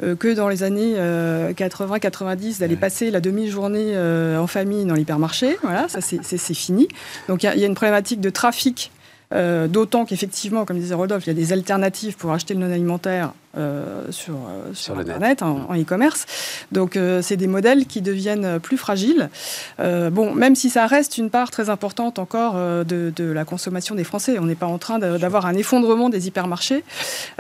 [0.03, 3.97] euh, que dans les années 80-90 euh, d'aller passer la demi-journée
[4.37, 5.57] en famille dans l'hypermarché.
[5.63, 6.89] Voilà, ça c'est fini.
[7.29, 8.91] Donc il y, a une problématique de trafic
[9.33, 12.73] euh, d'autant qu'effectivement, comme disait Rodolphe, il y a des alternatives pour acheter le non
[12.73, 16.27] alimentaire euh, sur, euh, sur, Internet, en e-commerce.
[16.73, 19.31] Donc, c'est des modèles qui deviennent plus fragiles.
[19.79, 24.05] bon, même si ça reste une part très importante encore de, de, la consommation des
[24.05, 26.85] Français, on n'est pas en train d'avoir un effondrement des hypermarchés.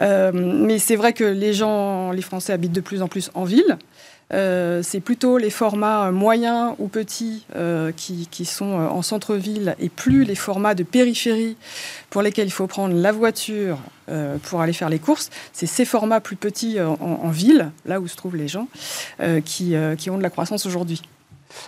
[0.00, 3.78] mais c'est vrai que les gens, les Français habitent de plus en plus en ville.
[4.32, 9.88] Euh, c'est plutôt les formats moyens ou petits euh, qui, qui, sont en centre-ville et
[9.88, 11.56] plus les formats de périphérie
[12.10, 15.30] pour lesquels il faut prendre la voiture euh, pour aller faire les courses.
[15.52, 18.68] C'est ces formats plus petits en, en, ville, là où se trouvent les gens,
[19.44, 21.02] qui, qui, ont de la croissance aujourd'hui.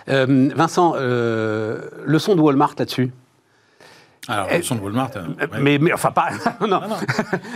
[0.07, 3.11] Vincent, le son de Walmart là-dessus?
[4.27, 5.11] Alors, elles sont de Walmart.
[5.15, 6.29] Euh, mais, mais, enfin, pas.
[6.61, 6.67] non.
[6.67, 6.97] non.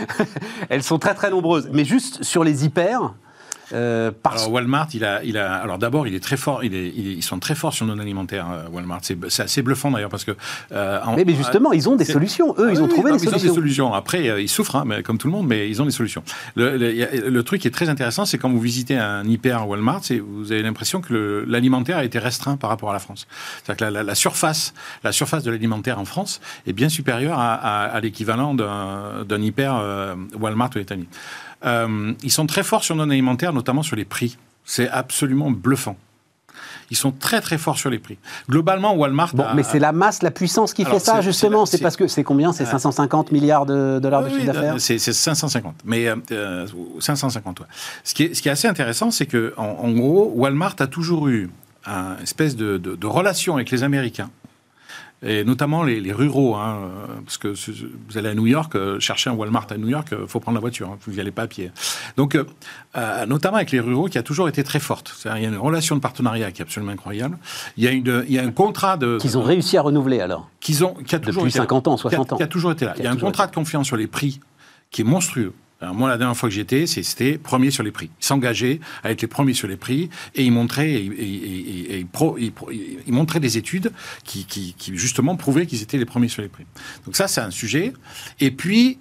[0.68, 1.70] elles sont très très nombreuses.
[1.72, 3.14] Mais juste sur les hyper,
[3.72, 6.64] euh, alors Walmart, il a, il a, alors d'abord, il est très fort.
[6.64, 8.46] Il est, ils sont très forts sur non alimentaire.
[8.50, 10.32] Euh, Walmart, c'est assez bluffant d'ailleurs parce que.
[10.72, 12.54] Euh, mais, justement, ils ont des solutions.
[12.58, 13.38] Eux, ils ont trouvé des solutions.
[13.38, 13.94] Ils ont des solutions.
[13.94, 16.22] Après, ils souffrent, hein, mais, comme tout le monde, mais ils ont des solutions.
[16.54, 20.52] Le, le, truc qui est très intéressant, c'est quand vous visitez un hyper Walmart, vous
[20.52, 23.26] avez l'impression que l'alimentaire a été restreint par rapport à la France.
[23.64, 28.00] C'est-à-dire que la, surface, la surface de l'alimentaire en France est bien supérieure à, à,
[28.00, 29.82] l'équivalent d'un hyper
[30.38, 31.08] Walmart aux États-Unis.
[31.64, 34.38] Euh, ils sont très forts sur non-alimentaire, notamment sur les prix.
[34.64, 35.96] C'est absolument bluffant.
[36.90, 38.18] Ils sont très très forts sur les prix.
[38.48, 39.34] Globalement, Walmart.
[39.34, 41.66] Bon, mais c'est la masse, la puissance qui fait ça, justement.
[41.66, 42.52] C'est parce que c'est combien?
[42.52, 44.74] C'est 550 milliards de dollars de chiffre d'affaires?
[44.78, 45.74] C'est 550.
[45.84, 46.06] Mais
[47.00, 47.68] 550, euh, ouais.
[48.04, 51.28] Ce qui, est, ce qui est assez intéressant, c'est que en, gros, Walmart a toujours
[51.28, 51.50] eu
[51.86, 54.30] une espèce de, de relation avec les Américains
[55.22, 56.90] et notamment les, ruraux, hein,
[57.24, 60.18] parce que vous allez à New York, euh, chercher un Walmart à New York, il
[60.18, 61.72] euh, faut prendre la voiture, hein, vous n'y allez pas à pied.
[62.16, 65.14] Donc, euh, notamment avec les ruraux, qui a toujours été très forte.
[65.24, 67.36] Il y a une relation de partenariat qui est absolument incroyable.
[67.76, 69.18] Il y a, une, il y a un contrat de...
[69.18, 72.32] Qu'ils ont réussi à renouveler alors Qu'ils ont, qui a toujours Depuis 50 ans, 60
[72.34, 72.36] ans.
[72.36, 72.94] Qui a, toujours été là.
[72.98, 74.40] il y a un contrat de confiance sur les prix
[74.90, 75.52] qui est monstrueux.
[75.80, 78.10] Alors moi, la dernière fois que j'étais, c'était premier sur les prix.
[78.20, 83.58] Ils s'engageaient à être les premiers sur les prix et ils montraient, ils montraient des
[83.58, 83.92] études
[84.24, 86.66] qui, qui, qui justement prouvaient qu'ils étaient les premiers sur les prix.
[87.06, 87.92] Donc ça, c'est un sujet.
[88.40, 88.98] Et puis,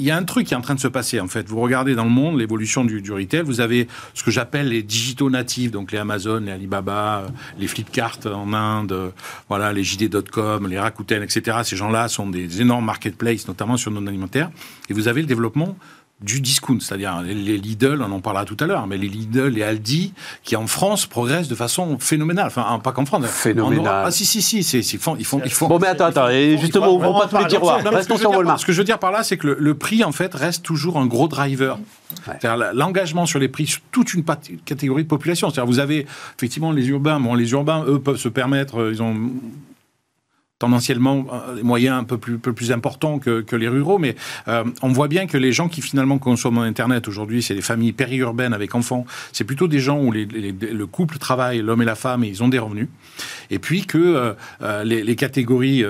[0.00, 1.46] il y a un truc qui est en train de se passer en fait.
[1.48, 3.42] Vous regardez dans le monde l'évolution du, du, retail.
[3.42, 7.26] Vous avez ce que j'appelle les digitaux natifs, donc les Amazon, les Alibaba,
[7.58, 9.12] les Flipkart en Inde,
[9.48, 11.58] voilà, les JD.com, les Rakuten, etc.
[11.64, 14.50] Ces gens-là sont des énormes marketplaces, notamment sur non alimentaire.
[14.88, 15.76] Et vous avez le développement
[16.22, 19.62] du discount, c'est-à-dire les Lidl, on en parlera tout à l'heure, mais les Lidl, les
[19.62, 22.48] Aldi, qui en France progressent de façon phénoménale.
[22.48, 23.26] Enfin, pas qu'en France.
[23.26, 24.04] Phénoménal.
[24.06, 25.68] Ah si, si, si, ils font, ils font, ils font.
[25.68, 27.80] Bon, mais attends, attends, et justement, ouvrons pas tous les tiroirs.
[27.84, 28.60] Restons sur Walmart.
[28.60, 30.98] Ce que je veux dire par là, c'est que le, prix, en fait, reste toujours
[30.98, 31.78] un gros driver.
[32.26, 34.24] C'est-à-dire l'engagement sur les prix sur toute une
[34.64, 35.48] catégorie de population.
[35.48, 36.06] C'est-à-dire vous avez
[36.36, 37.20] effectivement les urbains.
[37.20, 39.16] Bon, les urbains, eux, peuvent se permettre, euh, ils ont
[40.60, 44.14] tendanciellement euh, des moyens un peu plus, importants que, les ruraux, mais
[44.46, 47.92] euh, on voit bien que les gens qui finalement consomment Internet aujourd'hui, c'est des familles
[47.92, 52.22] périurbaines avec enfants, c'est plutôt des gens où le couple travaille, l'homme et la femme,
[52.22, 52.88] et ils ont des revenus.
[53.50, 55.82] Et puis que euh, les, catégories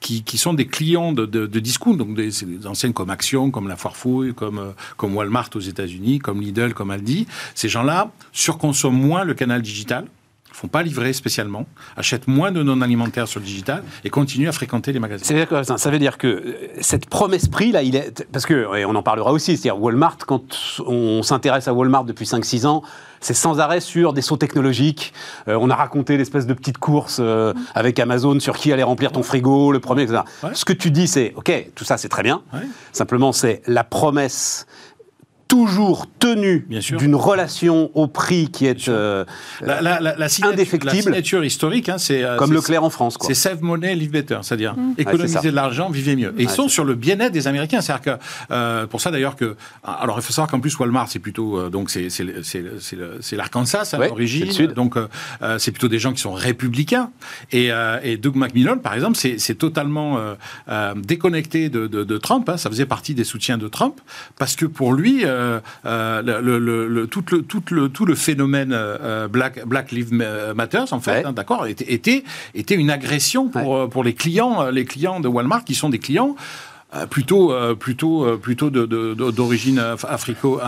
[0.00, 3.66] qui, sont des clients de, de, de discount, donc des, des, enseignes comme Action, comme
[3.66, 9.00] La Foire Fouille, comme, comme Walmart aux États-Unis, comme Lidl, comme Aldi, ces gens-là surconsomment
[9.00, 10.06] moins le canal digital
[10.56, 11.66] font pas livrer spécialement,
[11.98, 15.76] achètent moins de non alimentaires sur le digital et continuent à fréquenter les magasins.
[15.76, 18.94] Ça veut dire que euh, cette promesse prix là, il est parce que et on
[18.94, 22.82] en parlera aussi, c'est-à-dire Walmart quand on s'intéresse à Walmart depuis 5-6 ans,
[23.20, 25.12] c'est sans arrêt sur des sauts technologiques.
[25.46, 29.12] Euh, on a raconté l'espèce de petite course euh, avec Amazon sur qui allait remplir
[29.12, 30.22] ton frigo, le premier, etc.
[30.54, 32.42] Ce que tu dis, c'est OK, tout ça c'est très bien.
[32.92, 34.66] Simplement, c'est la promesse
[35.48, 36.66] toujours tenu
[36.98, 39.24] d'une relation au prix qui est euh,
[39.60, 40.94] la, la, la, signature, indéfectible.
[40.94, 43.16] La signature historique, hein, c'est euh, comme Leclerc en France.
[43.20, 44.94] C'est save money, live better, c'est-à-dire mmh.
[44.98, 46.34] économiser de l'argent, vivez mieux.
[46.38, 49.56] Et ils sont sur le bien-être des Américains, c'est-à-dire que euh, pour ça d'ailleurs que
[49.84, 53.98] alors il faut savoir qu'en plus Walmart c'est plutôt euh, donc c'est c'est l'Arkansas à
[53.98, 57.10] l'origine, donc euh, c'est plutôt des gens qui sont républicains.
[57.52, 57.70] Et,
[58.02, 60.18] et Doug McMillan par exemple c'est totalement
[60.96, 64.00] déconnecté de, de, de Trump, hein, ça faisait partie des soutiens de Trump
[64.38, 68.72] parce que pour lui euh, euh, le, le, tout, le, tout, le, tout le phénomène
[68.72, 73.88] euh, Black, Black Lives Matter, en fait, hein, d'accord, était, était, était, une agression pour,
[73.88, 78.24] pour les clients, les clients de Walmart qui sont des clients euh, plutôt euh, plutôt
[78.24, 79.78] euh, plutôt d'origine
[80.08, 80.60] africo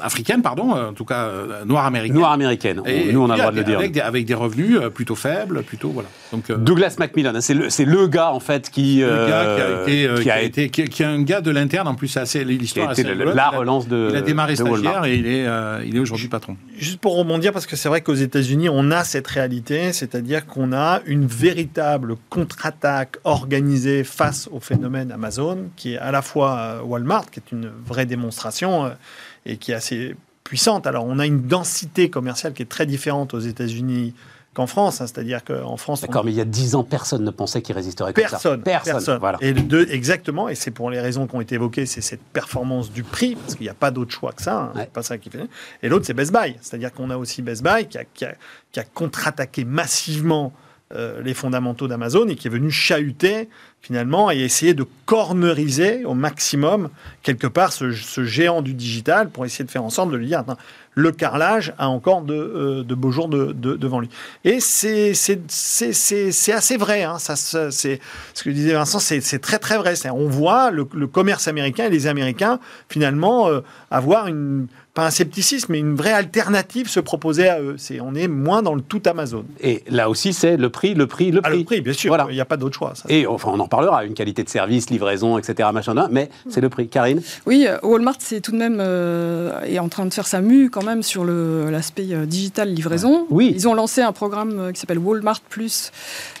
[0.00, 1.30] africaine pardon en tout cas
[1.64, 2.16] noire américaine.
[2.16, 2.82] Noire américaine.
[2.86, 3.78] Et, nous on a le droit de le dire.
[3.78, 6.08] avec des, avec des revenus plutôt faibles plutôt voilà.
[6.32, 9.82] Donc Douglas Macmillan c'est le c'est le gars en fait qui le gars qui a
[9.82, 12.92] été qui a, été qui, est un gars de l'interne en plus assez l'histoire
[13.34, 15.46] la relance de il a démarré stagiaire et il est
[15.86, 16.56] il est aujourd'hui patron.
[16.76, 20.72] Juste pour rebondir parce que c'est vrai qu'aux États-Unis on a cette réalité c'est-à-dire qu'on
[20.72, 26.80] a une véritable contre-attaque organisée face au phénomène Amazon, qui est à la fois euh,
[26.82, 28.90] Walmart, qui est une vraie démonstration euh,
[29.46, 30.86] et qui est assez puissante.
[30.86, 34.14] Alors, on a une densité commerciale qui est très différente aux États-Unis
[34.52, 35.00] qu'en France.
[35.00, 35.06] hein.
[35.06, 37.74] C'est-à-dire qu'en France, on- D'accord, mais il y a 10 ans, personne ne pensait qu'il
[37.74, 38.80] résisterait comme Personne, ça.
[38.84, 39.18] Personne.
[39.18, 39.38] Voilà.
[39.40, 42.92] Et de, exactement, et c'est pour les raisons qui ont été évoquées, c'est cette performance
[42.92, 44.86] du prix, parce qu'il n'y a pas d'autre choix que ça, hein, Ouais.
[44.92, 45.46] pas ça qui fait.
[45.82, 48.34] Et l'autre, c'est Best Buy, c'est-à-dire qu'on a aussi Best Buy qui a, qui a-
[48.70, 50.52] qui a contre-attaqué massivement
[50.94, 53.48] euh, les fondamentaux d'Amazon et qui est venu chahuter
[53.80, 56.88] finalement et essayer de corneriser au maximum
[57.22, 57.90] quelque part ce,
[58.24, 60.56] géant du digital pour essayer de faire en sorte de lui dire Attends,
[60.94, 64.08] le carrelage a encore de, euh, beaux jours de- de- devant lui.
[64.44, 65.12] Et c'est
[66.52, 67.02] assez vrai.
[67.02, 67.18] hein.
[67.18, 68.00] Ça, c'est
[68.32, 69.94] ce que disait Vincent, c'est très très vrai.
[70.12, 75.10] On voit le, le commerce américain et les Américains finalement euh, avoir une pas un
[75.10, 77.74] scepticisme, mais une vraie alternative se proposer à eux.
[77.78, 79.44] C'est on est moins dans le tout Amazon.
[79.60, 81.58] Et là aussi, c'est le prix, le prix, le Ah, prix.
[81.58, 82.10] le prix, bien sûr.
[82.10, 82.26] Voilà.
[82.30, 82.92] Il n'y a pas d'autre choix.
[82.94, 83.02] ça.
[83.08, 85.68] Et enfin, on en parlera, une qualité de service, livraison, etc.
[85.74, 86.86] Machin, mais c'est le prix.
[86.88, 87.20] Karine?
[87.44, 90.70] Oui, euh, Walmart c'est tout de même euh, est en train de faire sa mue
[90.70, 93.26] quand même sur le- l'aspect euh, digital livraison.
[93.30, 93.52] Oui.
[93.54, 95.90] Ils ont lancé un programme qui s'appelle Walmart Plus,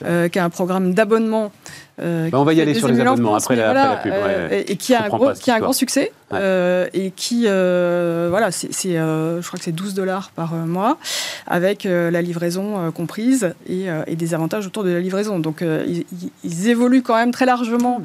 [0.04, 1.50] euh, qui est un programme d'abonnement.
[2.00, 4.16] Euh, Bah, on va y qui aller sur les abonnements après la- voilà, après la
[4.16, 4.64] pub, ouais, euh, ouais.
[4.68, 6.38] et, qui a un gros, qui a un grand succès Ouais.
[6.40, 10.96] euh, et qui euh, voilà c'est euh, je crois que c'est 12 dollars par mois
[11.46, 15.38] avec euh, la livraison euh, comprise et, euh, et des avantages autour de la livraison.
[15.38, 15.84] Donc euh,
[16.42, 18.00] ils, évoluent quand même très largement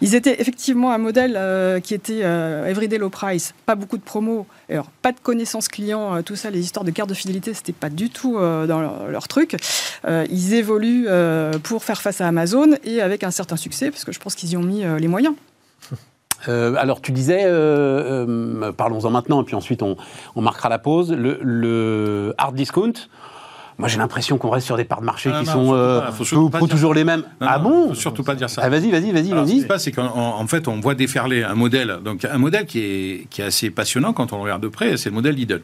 [0.00, 4.02] ils étaient effectivement un modèle euh, qui était euh, everyday low price, pas beaucoup de
[4.02, 7.54] promos, alors pas de connaissances clients, euh, tout ça, les histoires de carte de fidélité,
[7.54, 9.56] c'était pas du tout euh, dans leur, truc.
[10.04, 11.06] Euh, ils évoluent
[11.62, 14.50] pour faire face à Amazon et avec un certain succès, parce que je pense qu'ils
[14.50, 15.34] y ont mis les moyens.
[16.46, 17.44] Alors, tu disais,
[18.76, 19.96] parlons-en maintenant, et puis ensuite on,
[20.36, 21.12] marquera la pause.
[21.12, 22.92] Le hard discount,
[23.78, 26.00] moi j'ai l'impression qu'on reste sur des parts de marché Ah, qui non, sont euh,
[26.00, 27.22] pas, faut pas toujours les mêmes.
[27.40, 28.62] Non, ah non, bon faut surtout pas dire ça.
[28.64, 29.62] Ah, Vas-y, vas-y, vas-y, Alors, ce qui vas-y.
[29.62, 32.66] se passe, c'est qu'en en en fait, on voit déferler un modèle, donc un modèle
[32.66, 35.34] qui est, qui est assez passionnant quand on le regarde de près, c'est le modèle
[35.34, 35.62] Lidl.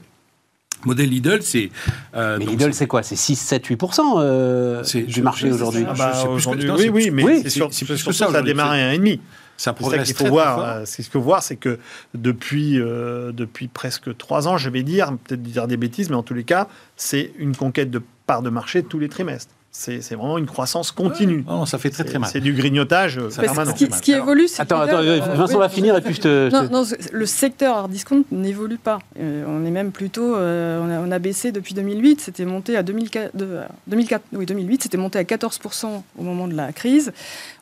[0.83, 1.71] Le modèle Lidl, c'est.
[2.17, 3.03] euh, Mais Lidl, c'est quoi?
[3.03, 5.85] C'est 6, 7, 8% euh, C'est- du marché aujourd'hui.
[5.89, 8.83] Ah bah, non, oui, oui, mais oui, c'est plus que surtout ça ça, a démarré
[8.83, 9.21] à un et demi.
[9.61, 10.87] Ça C'est ça progresse qu'il faut très voir.
[10.87, 11.79] C'est ce qu'il faut voir, c'est que
[12.15, 16.23] depuis, euh, depuis presque trois ans, je vais dire, peut-être dire des bêtises, mais en
[16.23, 19.55] tous les cas, c'est une conquête de part de marché tous les trimestres.
[19.73, 21.45] C'est c'est vraiment une croissance continue.
[21.47, 22.31] Non, ça fait très très C'est- mal.
[22.33, 23.71] C'est du grignotage euh, Ça Mais permanent.
[23.71, 25.97] ce, qui, ce qui Alors, évolue, c'est Attends, que attends, euh, Vincent oui, va finir
[25.97, 26.49] et puis je te.
[26.51, 28.99] je Non, te- non, le secteur hard discount n'évolue pas.
[29.21, 32.77] Euh, on est même plutôt, euh, on, a, on a baissé depuis 2008, c'était monté
[32.77, 36.73] à 2004, de- euh, 2004 oui, 2008, c'était monté à 14% au moment de la
[36.73, 37.13] crise.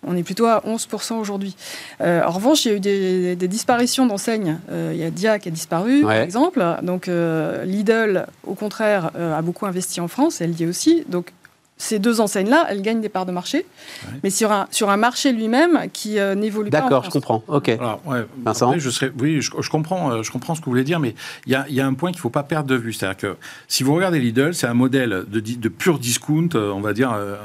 [0.07, 1.57] On est plutôt à 11% aujourd'hui.
[2.01, 4.59] Euh, en revanche, il y a eu des, des disparitions d'enseignes.
[4.71, 6.65] Euh, il y a Dia qui a disparu, par exemple.
[6.83, 11.05] Donc euh, Lidl, au contraire, euh, a beaucoup investi en France, elle y est aussi.
[11.09, 11.33] Donc
[11.79, 13.59] ces deux enseignes-là, elles gagnent des parts de marché,
[14.05, 14.19] Ouais.
[14.23, 16.81] mais sur un, sur un marché lui-même qui euh, n'évolue pas.
[16.83, 17.43] D'accord, je comprends.
[17.49, 17.69] Ok.
[17.69, 20.65] Alors, ouais, Vincent après, je serais, oui, je, je comprends, euh, je comprends ce que
[20.67, 21.15] vous voulez dire, mais
[21.47, 22.93] il y a, il y a un point qu'il ne faut pas perdre de vue.
[22.93, 23.37] C'est-à-dire que
[23.69, 27.13] si vous regardez Lidl, c'est un modèle de, de pur discount, euh, on va dire,
[27.13, 27.37] euh,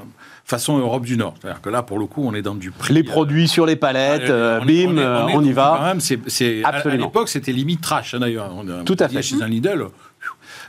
[0.45, 1.35] façon Europe du Nord.
[1.41, 2.93] C'est-à-dire que là, pour le coup, on est dans du prix.
[2.93, 5.41] Les euh, produits sur les palettes, euh, on est- bim, on est- on est on
[5.43, 5.81] y Quand va.
[5.85, 7.05] même, c'est, c'est- à- à Absolument.
[7.05, 8.51] l'époque, c'était limite trash, hein, d'ailleurs.
[8.53, 9.21] On- Tout à fait.
[9.21, 9.85] Chez un Lidl,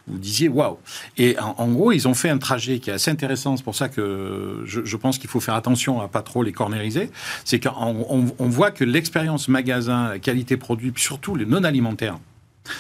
[0.07, 0.79] vous disiez waouh.
[1.17, 3.57] Et en, gros, ils ont fait un trajet qui est assez intéressant.
[3.57, 7.11] C'est pour ça que je, pense qu'il faut faire attention à pas trop les cornériser.
[7.45, 12.19] C'est qu'on on, on voit que l'expérience magasin, qualité produit, surtout les non alimentaires.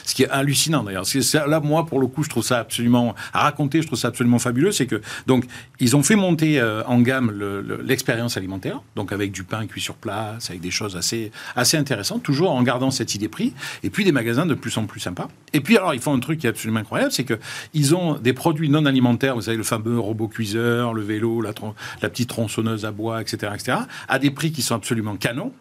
[0.05, 1.05] Ce qui est hallucinant d'ailleurs.
[1.47, 3.83] Là, moi, pour le coup, je trouve ça absolument à raconter.
[3.83, 4.73] Je trouve ça absolument fabuleux.
[4.73, 5.45] C'est que donc
[5.81, 9.67] ils ont fait monter euh, en gamme le- le- l'expérience alimentaire, donc avec du pain
[9.67, 13.53] cuit sur place, avec des choses assez assez intéressantes, toujours en gardant cette idée prix.
[13.83, 15.29] Et puis des magasins de plus en plus sympas.
[15.53, 17.39] Et puis alors, ils font un truc qui est absolument incroyable, c'est que
[17.75, 19.35] ils ont des produits non alimentaires.
[19.35, 21.53] Vous savez, le fameux robot cuiseur, le vélo, la,
[22.03, 25.53] la petite tronçonneuse à bois, etc., etc., à des prix qui sont absolument canons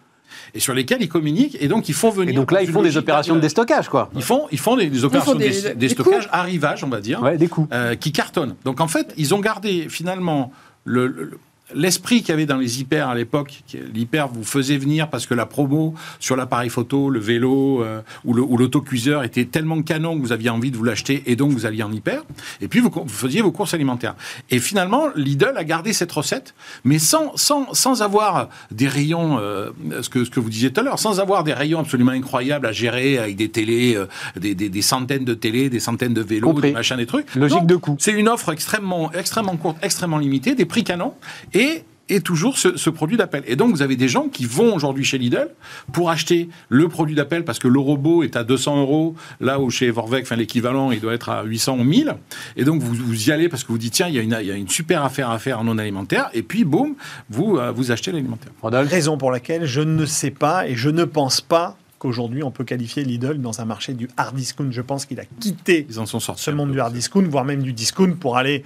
[0.54, 1.58] et sur lesquels ils communiquent.
[1.60, 2.34] Et donc ils font venir.
[2.34, 4.10] Et donc là, ils font des opérations de déstockage, quoi.
[4.16, 7.38] Ils font, ils font des, des opérations des- des, stockages, arrivage, on va dire, Ouais,
[7.38, 7.68] des coûts.
[7.72, 8.56] euh, qui cartonnent.
[8.66, 10.52] Donc en fait, ils ont gardé finalement
[10.86, 11.40] le- le-
[11.76, 13.64] l'esprit qu'il y avait dans les hyper à l'époque.
[13.94, 18.34] L'hyper vous faisait venir parce que la promo sur l'appareil photo, le vélo euh, ou
[18.58, 21.84] l'autocuiseur était tellement canon que vous aviez envie de vous l'acheter et donc vous alliez
[21.84, 22.24] en hyper.
[22.62, 24.16] Et puis vous, faisiez vos courses alimentaires.
[24.50, 29.70] Et finalement, Lidl a gardé cette recette, mais sans, sans, sans avoir des rayons, euh,
[30.02, 32.66] ce, que, ce que vous disiez tout à l'heure, sans avoir des rayons absolument incroyables
[32.66, 34.08] à gérer avec des télés, euh,
[34.40, 36.70] des, des- des centaines de télés, des centaines de vélos, Compris.
[36.70, 37.34] des machins, des trucs.
[37.36, 37.96] Logique de coût.
[38.00, 41.14] C'est une offre extrêmement, extrêmement courte, extrêmement limitée, des prix canons
[41.54, 41.63] et
[42.10, 43.44] et toujours ce, ce produit d'appel.
[43.48, 45.50] Et donc, vous avez des gens qui vont aujourd'hui chez Lidl
[45.92, 49.70] pour acheter le produit d'appel parce que le robot est à 200 euros, là où
[49.70, 52.16] chez Vorvec, enfin, l'équivalent, il doit être à 800 ou 1000.
[52.58, 54.38] Et donc, vous, vous y allez parce que vous dites, tiens, il y, a une,
[54.42, 56.30] il y a une super affaire à faire en non alimentaire.
[56.34, 56.96] Et puis, boum,
[57.30, 58.52] vous, euh, vous achetez l'alimentaire.
[58.64, 62.66] Raison pour laquelle je ne sais pas et je ne pense pas qu'aujourd'hui on peut
[62.66, 64.72] qualifier Lidl dans un marché du hard discount.
[64.72, 66.44] Je pense qu'il a quitté Ils en sont sortis.
[66.44, 68.64] ce un monde du hard discount, voire même du discount pour aller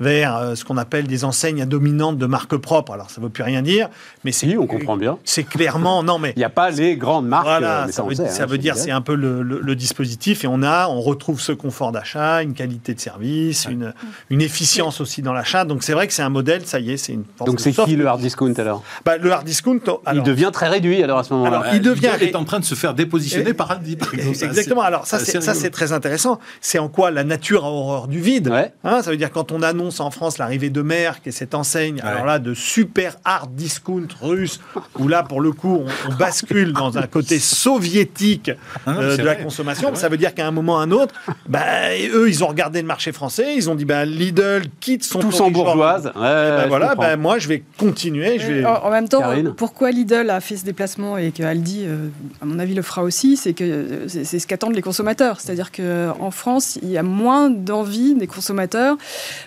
[0.00, 2.92] vers euh, ce qu'on appelle des enseignes à dominante de marque propre.
[2.92, 3.88] Alors, ça ne veut plus rien dire,
[4.24, 4.48] mais c'est.
[4.48, 5.18] Si, on comprend bien.
[5.24, 6.02] C'est clairement.
[6.02, 6.32] Non, mais.
[6.34, 7.44] Il n'y a pas les grandes marques.
[7.44, 9.14] Voilà, euh, mais ça, on veut, sait, ça hein, veut dire c'est c'est un peu
[9.14, 13.00] le, le- le dispositif et on a, on retrouve ce confort d'achat, une qualité de
[13.00, 13.92] service, une,
[14.30, 15.64] une efficience aussi dans l'achat.
[15.64, 17.72] Donc c'est vrai que c'est un modèle, ça y est, c'est une force Donc c'est
[17.72, 21.18] qui le hard discount alors, Bah, Le hard discount, alors, Il devient très réduit alors
[21.18, 21.58] à ce moment-là.
[21.60, 23.96] Alors, il devient ré- est en train de se faire dépositionner Et- par Aldi.
[23.96, 24.38] par exemple.
[24.44, 24.80] Exactement.
[24.82, 26.38] Alors ça, c'est ça, très intéressant.
[26.62, 28.48] C'est en quoi la nature a horreur du vide.
[28.48, 28.72] Ouais.
[28.84, 32.00] Hein, ça veut dire quand on annonce en France l'arrivée de Merck et cette enseigne,
[32.02, 34.60] alors là, de super hard discount russe,
[34.98, 38.50] où là, pour le coup, on, on bascule dans un côté soviétique
[38.86, 39.42] Ah euh, de la vrai.
[39.42, 39.94] consommation.
[39.94, 41.14] Ça veut dire qu'à un moment ou à un autre,
[41.48, 45.18] bah, eux, ils ont regardé le marché français, ils ont dit, bah, Lidl quitte son
[45.18, 46.06] Tous en bourgeoise.
[46.06, 48.38] Ouais, bah, voilà, bah, moi, je vais continuer.
[48.38, 48.64] Je vais...
[48.64, 52.08] En, en même temps, Karine pourquoi Lidl a fait ce déplacement et que Aldi, euh,
[52.40, 55.40] à mon avis, le fera aussi, c'est que euh, c'est c'est ce qu'attendent les consommateurs.
[55.40, 58.96] C'est-à-dire qu'en France, il y a moins d'envie des consommateurs,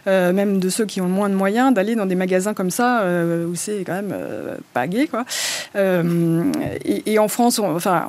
[0.08, 3.02] euh, même de ceux qui ont moins de moyens, d'aller dans des magasins comme ça
[3.02, 5.24] euh, où c'est quand même euh, pas gai, quoi.
[5.76, 6.44] Euh,
[6.86, 8.08] et, et en France, on- enfin,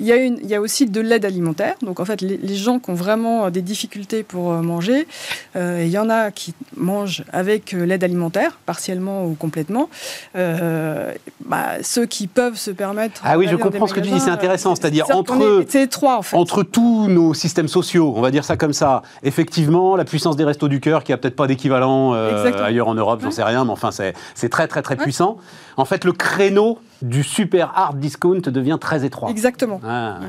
[0.00, 1.74] il y, a une- il y a aussi de l'aide alimentaire.
[1.82, 5.06] Donc en fait, les, les gens qui ont vraiment des difficultés pour euh, manger,
[5.56, 9.88] euh, il y en a qui mangent avec euh, l'aide alimentaire, partiellement ou complètement.
[10.36, 11.12] Euh,
[11.44, 13.20] bah, ceux qui peuvent se permettre.
[13.24, 15.70] Ah oui, je des comprends ce que tu dis, c'est intéressant, euh, c'est-à-dire entre- est-
[15.70, 16.36] C'est étroit en fait.
[16.36, 20.44] Entre tous nos systèmes sociaux, on va dire ça comme ça, effectivement, la puissance des
[20.44, 23.64] restos du cœur, qui a peut-être pas d'équivalent euh, ailleurs en Europe, j'en sais rien,
[23.64, 25.38] mais enfin, c'est très, très, très puissant.
[25.76, 29.30] En fait, le créneau du super hard discount devient très étroit.
[29.30, 29.80] Exactement.
[29.86, 30.28] Ah, ouais.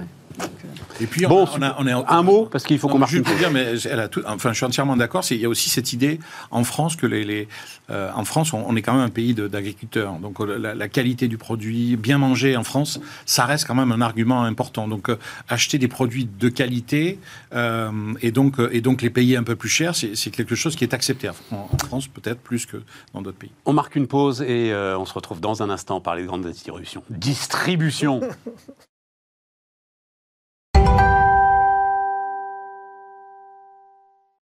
[1.01, 2.99] Et puis, Bon, on a, on a- on a- un mot, parce qu'il faut qu'on
[2.99, 3.41] marque juste une pour pause.
[3.41, 5.23] dire, mais elle a tout- enfin, je suis entièrement d'accord.
[5.31, 6.19] Il y a aussi cette idée
[6.51, 7.47] en France que les, les,
[7.89, 10.13] euh, en France, on, on est quand même un pays d'agriculteurs.
[10.19, 13.91] Donc euh, la, la qualité du produit, bien manger en France, ça reste quand même
[13.91, 14.87] un argument important.
[14.87, 15.17] Donc euh,
[15.49, 17.19] acheter des produits de qualité
[17.53, 20.75] euh, et donc euh, et donc les payer un peu plus cher, c'est quelque chose
[20.77, 22.77] qui est accepté en, en France peut-être plus que
[23.13, 23.51] dans d'autres pays.
[23.65, 26.45] On marque une pause et euh, on se retrouve dans un instant par les grandes
[26.49, 27.03] distributions.
[27.09, 28.21] Distribution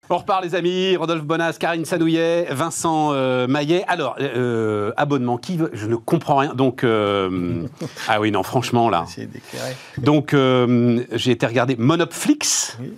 [0.09, 3.85] On repart les amis, Rodolphe Bonas, Karine Sanouillet, Vincent euh, Maillet.
[3.88, 6.55] Alors, euh, abonnement, qui veut Je ne comprends rien.
[6.55, 7.66] Donc, euh,
[8.09, 9.05] ah oui, non, franchement, là.
[9.99, 12.79] Donc, euh, j'ai été regarder Monopflix.
[12.81, 12.92] Oui.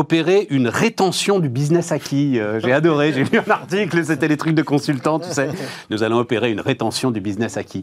[0.00, 2.38] Opérer une rétention du business acquis.
[2.38, 5.48] Euh, j'ai adoré, j'ai lu un article, c'était les trucs de consultants, tu sais.
[5.90, 7.82] Nous allons opérer une rétention du business acquis.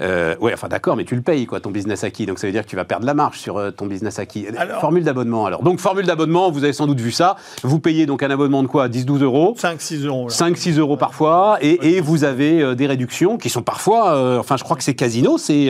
[0.00, 2.24] Euh, ouais, enfin d'accord, mais tu le payes, quoi, ton business acquis.
[2.24, 4.46] Donc ça veut dire que tu vas perdre la marge sur euh, ton business acquis.
[4.56, 5.64] Alors- formule d'abonnement, alors.
[5.64, 7.34] Donc, formule d'abonnement, vous avez sans doute vu ça.
[7.64, 8.86] Vous payez donc un abonnement de quoi?
[8.88, 9.56] 10-12 euros?
[9.58, 10.28] 5-6 euros.
[10.28, 10.32] là.
[10.32, 14.62] 5-6 euros parfois, et, et vous avez euh, des réductions qui sont parfois, enfin je
[14.62, 15.68] crois que c'est Casino, c'est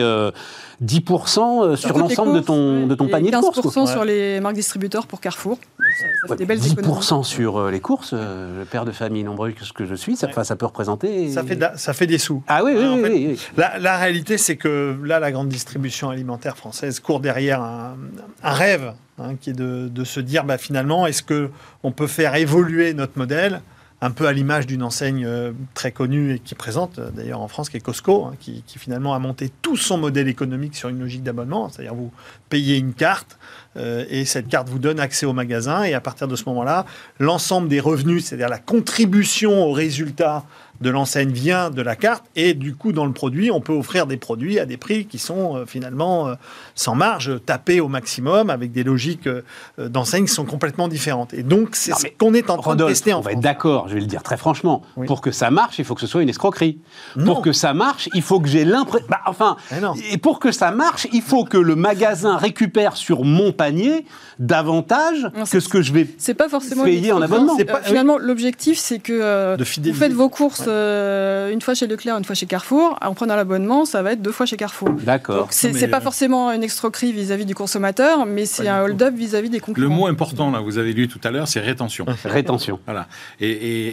[0.83, 2.85] 10% sur Sur les l'ensemble de ton, ouais.
[2.87, 3.73] de ton Et panier de 15% courses.
[3.75, 3.87] quoi.
[3.87, 5.57] sur les marques distributeurs pour Carrefour.
[5.77, 6.93] Ça, ça fait Ouais, des belles économies.
[6.95, 9.93] 10% sur euh, les courses, euh, le père de famille nombreux que ce que je
[9.95, 10.43] suis, ça, Ouais.
[10.43, 11.29] ça peut représenter...
[11.31, 12.41] Ça fait, de la- ça fait des sous.
[12.47, 13.39] Ah oui, oui, en oui, fait, oui, oui.
[13.57, 17.95] La, la réalité, c'est que là, la grande distribution alimentaire française court derrière un,
[18.43, 21.49] un rêve, hein, qui est de, de se dire, bah, finalement, est-ce que
[21.83, 23.61] on peut faire évoluer notre modèle
[24.03, 27.41] un peu à l'image d'une enseigne euh, très connue et qui est présente euh, d'ailleurs
[27.41, 30.89] en France, qui est Costco, hein, qui, finalement a monté tout son modèle économique sur
[30.89, 32.11] une logique d'abonnement, c'est-à-dire vous
[32.49, 33.37] payez une carte
[33.77, 36.85] euh, et cette carte vous donne accès au magasin et à partir de ce moment-là,
[37.19, 40.45] l'ensemble des revenus, c'est-à-dire la contribution au résultat
[40.81, 44.07] de l'enseigne vient de la carte et du coup dans le produit on peut offrir
[44.07, 46.35] des produits à des prix qui sont euh, finalement euh,
[46.75, 49.43] sans marge tapés au maximum avec des logiques euh,
[49.77, 52.91] d'enseigne qui sont complètement différentes et donc c'est ce qu'on est en train de Rodolphe,
[52.93, 54.81] tester on en va être d'accord, je vais le dire très franchement.
[54.97, 55.07] Oui.
[55.07, 56.79] Pour que ça marche, il faut que ce soit une escroquerie.
[57.15, 57.25] Non.
[57.25, 59.07] Pour que ça marche, il faut que j'ai l'impression...
[59.09, 59.55] Bah, enfin,
[60.11, 64.05] et pour que ça marche, il faut que le magasin récupère sur mon panier
[64.39, 66.07] davantage Non, que ce que je vais...
[66.17, 67.55] C'est pas forcément Payer en abonnement.
[67.57, 71.73] Pas- Euh, finalement, l'objectif, c'est que euh, De vous faites vos courses euh, une fois
[71.73, 72.97] chez Leclerc, une fois chez Carrefour.
[73.01, 74.89] En prenant l'abonnement, ça va être deux fois chez Carrefour.
[74.91, 75.37] D'accord.
[75.37, 79.13] Donc c'est c'est pas euh, forcément une escroquerie vis-à-vis du consommateur, mais c'est un hold-up
[79.15, 79.89] vis-à-vis des Le concurrents.
[79.93, 82.05] mot important là, vous avez lu tout à l'heure, c'est rétention.
[82.25, 82.79] Rétention.
[82.85, 83.07] Voilà.
[83.39, 83.87] Et, et-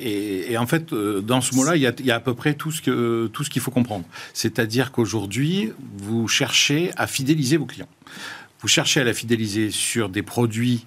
[0.49, 2.21] et- et en fait, euh, dans ce mot-là, il y a, il y a à
[2.21, 4.05] peu près tout ce que tout ce qu'il faut comprendre.
[4.35, 7.89] C'est-à-dire qu'aujourd'hui, vous cherchez à fidéliser vos clients.
[8.61, 10.85] Vous cherchez à la fidéliser sur des produits.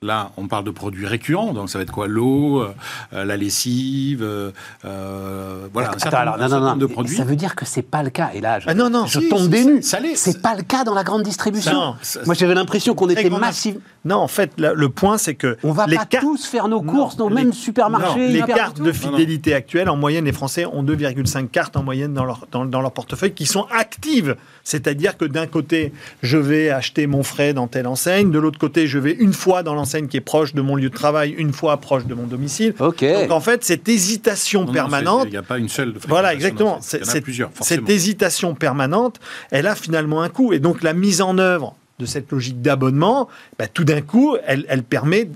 [0.00, 2.06] Là, on parle de produits récurrents, donc ça va être quoi?
[2.06, 4.52] L'eau, euh, la lessive, euh,
[4.84, 7.16] euh, voilà, un Attends, certain, alors, un non, non, certain non, nombre de produits.
[7.16, 8.30] Ça veut dire que c'est pas le cas.
[8.32, 9.82] Et là, je, Ah non, non, je si, tombe si, des nues.
[9.82, 10.14] ça l'est.
[10.14, 11.72] C'est pas le cas dans la grande distribution.
[11.72, 13.74] Non, Ça- Moi, j'avais l'impression qu'on était grande- massif.
[14.04, 16.68] Non, en fait, la- le point, c'est que On va les pas cartes- tous faire
[16.68, 18.20] nos courses dans le les- même supermarché.
[18.20, 18.92] Non, les hyper- cartes de Non, non.
[19.16, 22.80] fidélité actuelles, en moyenne, les Français ont 2,5 cartes en moyenne dans leur, dans, dans
[22.82, 24.36] leur portefeuille qui sont actives.
[24.62, 25.92] C'est-à-dire que d'un côté,
[26.22, 29.64] je vais acheter mon frais dans telle enseigne, de l'autre côté, je vais une fois
[29.64, 32.14] dans l'enseigne enseigne qui est proche de mon lieu de travail, une fois proche de
[32.14, 32.74] mon domicile.
[32.78, 33.02] Ok.
[33.02, 35.94] Donc en fait, cette hésitation Non, permanente, Il n'y a pas une seule.
[36.06, 36.78] voilà, exactement.
[36.92, 37.80] Il y en a plusieurs, forcément.
[37.86, 39.18] Cette hésitation permanente,
[39.50, 40.52] elle a finalement un coût.
[40.52, 43.28] Et donc la mise en œuvre de cette logique d'abonnement,
[43.58, 45.28] bah, tout d'un coup, elle, elle permet...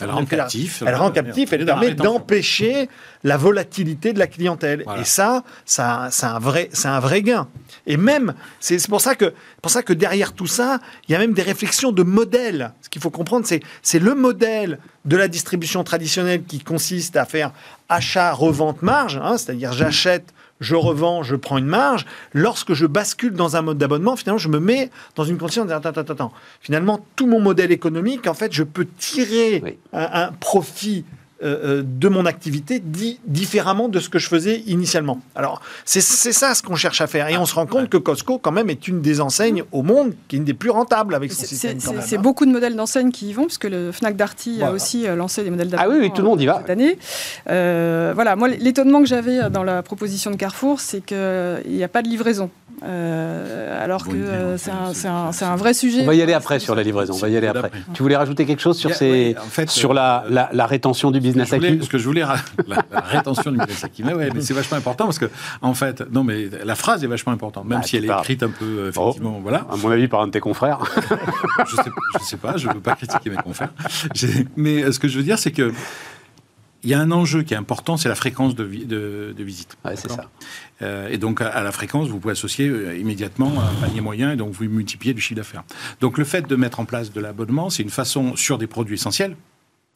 [0.00, 0.82] Elle rend captif.
[0.86, 2.88] Elle rend captif, elle permet d'empêcher
[3.24, 4.82] la volatilité de la clientèle.
[4.84, 5.02] Voilà.
[5.02, 7.46] Et ça, ça c'est un, vrai- un vrai gain.
[7.86, 11.18] Et même, c'est pour, ça que- pour ça que derrière tout ça, il y a
[11.18, 12.72] même des réflexions de modèle.
[12.82, 17.24] Ce qu'il faut comprendre, c'est c'est le modèle de la distribution traditionnelle qui consiste à
[17.24, 17.52] faire
[17.88, 20.32] achat, revente, marge, hein, c'est-à-dire j'achète,
[20.62, 22.06] je revends, je prends une marge.
[22.32, 25.68] Lorsque je bascule dans un mode d'abonnement, finalement, je me mets dans une condition de
[25.68, 26.32] dire, attends, attends, attends.
[26.60, 29.78] Finalement, tout mon modèle économique, en fait, je peux tirer Oui.
[29.92, 31.04] un, un profit
[31.42, 35.20] euh, euh, de mon activité di- différemment de ce que je faisais initialement.
[35.34, 37.28] Alors, c'est c'est ça ce qu'on cherche à faire.
[37.28, 40.12] Et on se rend compte que Costco, quand même, est une des enseignes au monde
[40.28, 41.78] qui est une des plus rentables avec son C'est- système.
[41.80, 42.20] C'est hein.
[42.20, 44.74] beaucoup de modèles d'enseignes qui y vont, puisque le Fnac Darty a Voilà.
[44.74, 46.58] aussi euh, lancé des modèles Ah oui, oui, tout le monde y va.
[46.60, 46.98] cette année.
[47.50, 51.16] Euh, voilà, moi, l'étonnement que j'avais dans la proposition de Carrefour, c'est qu'il
[51.68, 52.50] n'y a pas de livraison.
[52.84, 56.00] Euh, alors que euh, c'est un, un- c'est un vrai sujet.
[56.02, 57.14] On va y aller après sur la livraison.
[57.14, 57.70] On va y aller après.
[57.94, 61.10] Tu voulais rajouter quelque chose sur, ces, ouais, en fait, sur la, la, la rétention
[61.10, 62.20] du business Ce que je voulais,
[62.66, 64.02] la, la rétention acquis.
[64.04, 65.30] Mais ouais, mais c'est vachement important parce que,
[65.60, 68.42] en fait, non, mais la phrase est vachement importante, même Ah, si elle est écrite
[68.42, 69.00] un peu, euh, Oh.
[69.08, 69.66] effectivement, voilà.
[69.70, 70.78] À mon avis, par un de tes confrères.
[71.68, 73.72] je sais, je sais pas, je ne veux pas critiquer mes confrères.
[74.56, 75.72] Mais euh, ce que je veux dire, c'est que
[76.84, 79.44] il y a un enjeu qui est important, c'est la fréquence de, vi- de, de
[79.44, 79.76] visite.
[79.84, 80.24] Ouais, c'est ça.
[80.82, 84.32] Euh, et donc, à, à la fréquence, vous pouvez associer euh, immédiatement un panier moyen
[84.32, 85.62] et donc vous multipliez du chiffre d'affaires.
[86.00, 88.94] Donc, le fait de mettre en place de l'abonnement, c'est une façon sur des produits
[88.96, 89.36] essentiels,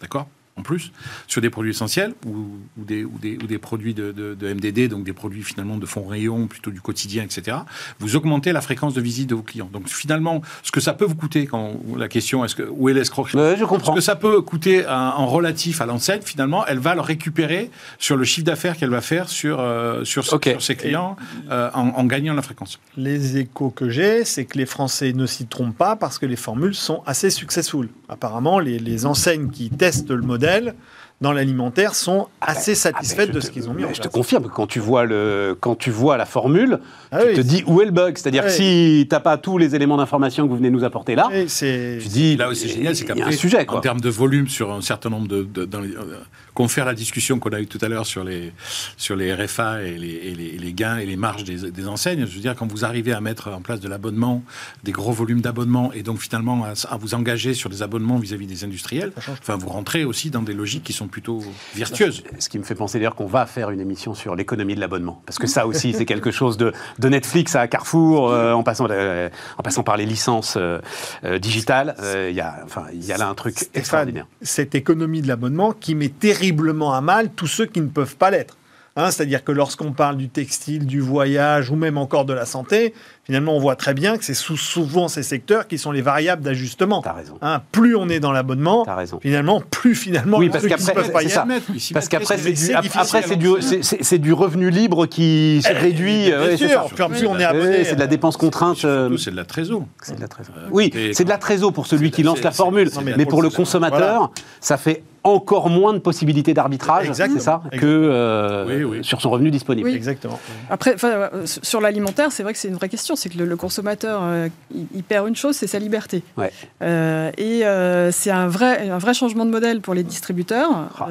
[0.01, 0.29] d'accord
[0.59, 0.91] en plus,
[1.27, 2.31] sur des produits essentiels ou,
[2.79, 5.77] ou des, ou, des, ou des produits de, de- de MDD, donc des produits finalement
[5.77, 7.59] de fond rayon, plutôt du quotidien, etc.
[7.99, 9.69] Vous augmentez la fréquence de visite de vos clients.
[9.71, 12.95] Donc finalement, ce que ça peut vous coûter, quand la question est-ce que où est
[12.95, 13.93] l'escroquerie Ouais, je ce comprends.
[13.95, 18.17] que ça peut coûter en, en relatif à l'enseigne, finalement, elle va le récupérer sur
[18.17, 20.25] le chiffre d'affaires qu'elle va faire sur, euh, sur,
[20.63, 21.17] ses clients
[21.51, 22.81] euh, en, en gagnant la fréquence.
[22.97, 26.37] Les échos que j'ai, c'est que les Français ne s'y trompent pas parce que les
[26.37, 27.91] formules sont assez successful.
[28.09, 30.75] Apparemment, les, les enseignes qui testent le modèle d'elle
[31.23, 33.95] dans l'alimentaire sont assez Ah satisfaites ben, de je ce qu'ils ont mis mais en
[33.95, 34.13] Je te place.
[34.13, 36.79] confirme que quand tu vois, le, quand tu vois la formule,
[37.11, 38.19] Ah tu oui, te dis où est le bug?
[38.19, 38.53] C'est-à-dire que Ouais.
[38.55, 42.09] si tu n'as pas tous les éléments d'information que vous venez nous apporter là, tu
[42.09, 43.61] dis Là où c'est génial, c'est qu'après, un sujet.
[43.63, 43.81] en Quoi.
[43.81, 46.19] termes de volume sur un certain nombre de, de- dans les, euh,
[46.53, 48.53] confère la discussion qu'on a eue tout à l'heure sur les
[48.99, 51.89] sur les RFA et les, et les, et les gains et les marges des, des
[51.89, 52.27] enseignes.
[52.27, 54.43] Je veux dire, quand vous arrivez à mettre en place de l'abonnement,
[54.85, 58.47] des gros volumes d'abonnement, et donc finalement à, à vous engager sur des abonnements vis-à-vis
[58.47, 61.43] des industriels, enfin vous rentrez aussi dans des logiques qui sont plutôt
[61.75, 62.23] vertueuses.
[62.39, 65.23] Ce qui me fait penser d'ailleurs qu'on va faire une émission sur l'économie de l'abonnement.
[65.27, 68.87] Parce que ça aussi, c'est quelque chose de, de Netflix à Carrefour, euh, en, passant,
[68.91, 69.29] euh,
[69.59, 70.81] en passant par les licences euh,
[71.25, 71.95] euh, digitales.
[72.01, 74.27] Euh, Il y, a, enfin, il y a là un truc Stéphane, extraordinaire.
[74.43, 78.31] cette économie de l'abonnement qui met terriblement à mal tous ceux qui ne peuvent pas
[78.31, 78.57] l'être.
[78.97, 82.95] Hein, C'est-à-dire que lorsqu'on parle du textile, du voyage ou même encore de la santé,
[83.27, 86.43] finalement, on voit très bien que c'est sou- souvent ces secteurs qui sont les variables
[86.43, 87.03] d'ajustement.
[87.03, 87.39] T'as raison.
[87.43, 89.19] Hein, plus on est dans l'abonnement, T'as raison.
[89.21, 91.47] finalement, plus finalement, Oui, parce qu'après, ne peuvent pas y c'est ça.
[91.93, 96.31] Parce qu'après, c'est du, après, c'est du, c'est- revenu libre qui se réduit.
[96.31, 97.85] Bien sûr, plus, on est abonné.
[97.85, 98.85] c'est de la dépense contrainte.
[98.85, 99.85] euh, c'est de la trésor.
[100.03, 100.55] C'est de la trésor.
[100.71, 104.31] Oui, c'est de la trésor pour celui qui lance la formule, mais, pour le consommateur,
[104.61, 107.83] ça fait encore moins de possibilités d'arbitrage, c'est ça, que Exactement.
[107.85, 108.99] euh, Oui, oui.
[109.05, 109.89] sur son revenu disponible.
[109.89, 109.95] Oui.
[109.97, 110.39] Exactement.
[110.71, 113.16] Après, euh, sur l'alimentaire, c'est vrai que c'est une vraie question.
[113.17, 116.23] C'est que le, le consommateur, euh, il, il perd une chose, c'est sa liberté.
[116.37, 116.53] Ouais.
[116.83, 121.09] Euh, et euh, c'est un vrai, un vrai changement de modèle pour les distributeurs Ah,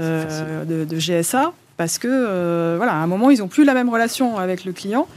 [0.66, 4.38] de, de GSA, parce que voilà, à un moment, ils n'ont plus la même relation
[4.38, 5.08] avec le client.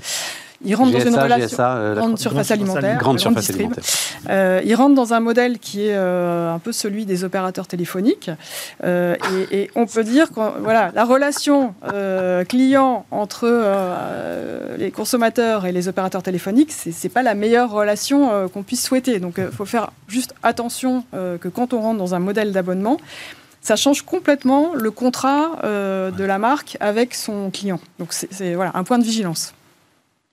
[0.65, 1.47] Ils rentrent dans une relation.
[1.57, 3.85] GSA, euh, grande surface alimentaire, grande la surface alimentaire.
[4.29, 8.31] Euh, ils rentrent dans un modèle qui est euh, un peu celui des opérateurs téléphoniques.
[8.83, 9.15] Euh,
[9.51, 15.65] et, et on peut dire que voilà, la relation euh, client entre euh, les consommateurs
[15.65, 19.21] et les opérateurs téléphoniques, c'est n'est pas la meilleure relation euh, qu'on puisse souhaiter.
[19.21, 22.99] Donc il faut faire juste attention euh, que quand on rentre dans un modèle d'abonnement,
[23.61, 27.81] ça change complètement le contrat euh, de la marque avec son client.
[27.99, 29.55] Donc c'est c'est, voilà, un point de vigilance.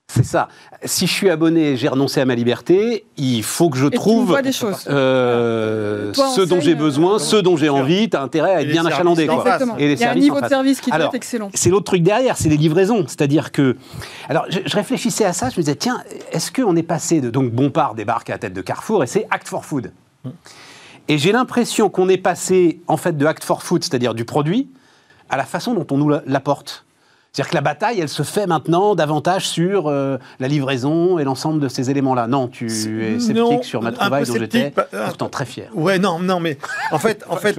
[0.07, 0.47] C'est ça.
[0.85, 4.39] Si je suis abonné, j'ai renoncé à ma liberté, il faut que je Et trouve
[4.41, 4.51] des
[4.87, 8.09] euh, Toi, ce dont j'ai besoin, euh, ce dont j'ai envie.
[8.09, 9.25] Tu as intérêt à Et être bien achalandé.
[9.25, 9.37] quoi.
[9.39, 9.75] Exactement.
[9.77, 11.49] Et les Il y a un niveau de service qui doit Alors, être excellent.
[11.53, 13.03] C'est l'autre truc derrière, c'est les livraisons.
[13.07, 13.75] C'est-à-dire que.
[14.29, 16.01] Alors, je, je réfléchissais à ça, je me disais, tiens,
[16.31, 17.29] est-ce qu'on est passé de.
[17.31, 19.91] Donc, Bompard débarque à la tête de Carrefour et c'est Act for Food.
[21.07, 24.69] Et j'ai l'impression qu'on est passé, en fait, de Act for Food, c'est-à-dire du produit,
[25.29, 26.84] à la façon dont on nous la- l'apporte.
[27.35, 31.59] C'est-à-dire que la bataille, elle se fait maintenant davantage sur euh, la livraison et l'ensemble
[31.59, 32.27] de ces éléments-là.
[32.27, 35.67] Non, tu es sceptique Non, sur ma peu dont j'étais bah, pourtant très fier.
[35.73, 36.57] Ouais, non, non, mais
[36.91, 37.53] en fait, en fait,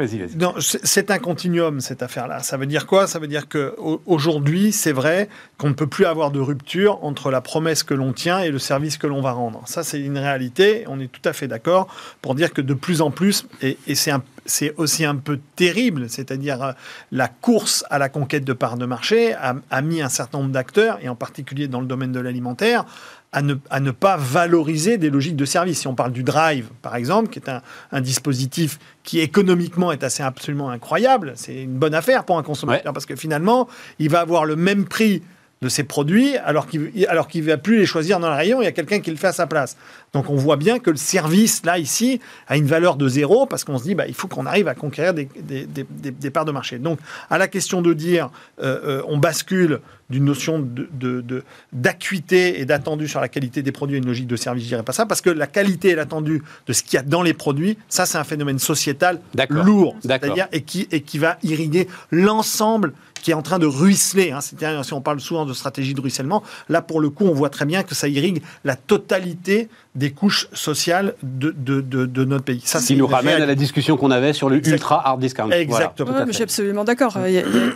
[0.60, 2.38] c'est c'est un continuum cette affaire-là.
[2.40, 3.06] Ça veut dire quoi?
[3.06, 6.98] Ça veut dire que au- aujourd'hui, c'est vrai qu'on ne peut plus avoir de rupture
[7.04, 9.60] entre la promesse que l'on tient et le service que l'on va rendre.
[9.66, 10.84] Ça, c'est une réalité.
[10.88, 11.86] On est tout à fait d'accord
[12.22, 15.38] pour dire que de plus en plus, et, et c'est un- c'est aussi un peu
[15.57, 16.72] terrible, c'est-à-dire euh,
[17.12, 20.53] la course à la conquête de parts de marché a, a mis un certain nombre
[20.53, 22.84] d'acteurs, et en particulier dans le domaine de l'alimentaire,
[23.32, 25.80] à ne, à ne pas valoriser des logiques de service.
[25.80, 27.61] Si on parle du drive, par exemple, qui est un,
[27.92, 32.92] un dispositif qui économiquement est assez absolument incroyable, c'est une bonne affaire pour un consommateur
[32.92, 33.68] parce que finalement,
[33.99, 35.22] il va avoir le même prix
[35.62, 38.66] de ses produits alors qu'il alors qu'il va plus les choisir dans le rayon, il
[38.66, 39.76] y a quelqu'un qui le fait à sa place.
[40.12, 43.64] Donc on voit bien que le service là ici a une valeur de zéro parce
[43.64, 46.44] qu'on se dit bah, il faut qu'on arrive à conquérir des, des- des- des- parts
[46.44, 46.78] de marché.
[46.78, 46.98] Donc
[47.30, 48.28] à la question de dire
[48.62, 49.80] euh, euh, on bascule
[50.11, 51.42] d'une notion de- de- de-
[51.72, 54.82] d'acuité et d'attendu sur la qualité des produits à une logique de service, je dirais
[54.82, 57.34] pas ça parce que la qualité et l'attendu de ce qu'il y a dans les
[57.34, 59.20] produits, ça c'est un phénomène sociétal
[59.64, 59.96] lourd,
[60.26, 62.92] c'est-à-dire et qui, et qui va irriguer l'ensemble
[63.26, 64.30] qui est en train de ruisseler.
[64.30, 64.40] hein.
[64.40, 67.50] C'est-à-dire, si on parle souvent de stratégie de ruissellement, là, pour le coup, on voit
[67.50, 72.44] très bien que ça irrigue la totalité des couches sociales de, de, de- de notre
[72.44, 72.61] pays.
[72.64, 75.47] Ça, qui nous ramène à la discussion qu'on avait sur le Exact- ultra hard discount.
[75.47, 75.94] Voilà, Exactement.
[76.11, 76.32] tout à Ouais, mais fait.
[76.32, 77.18] je suis absolument d'accord.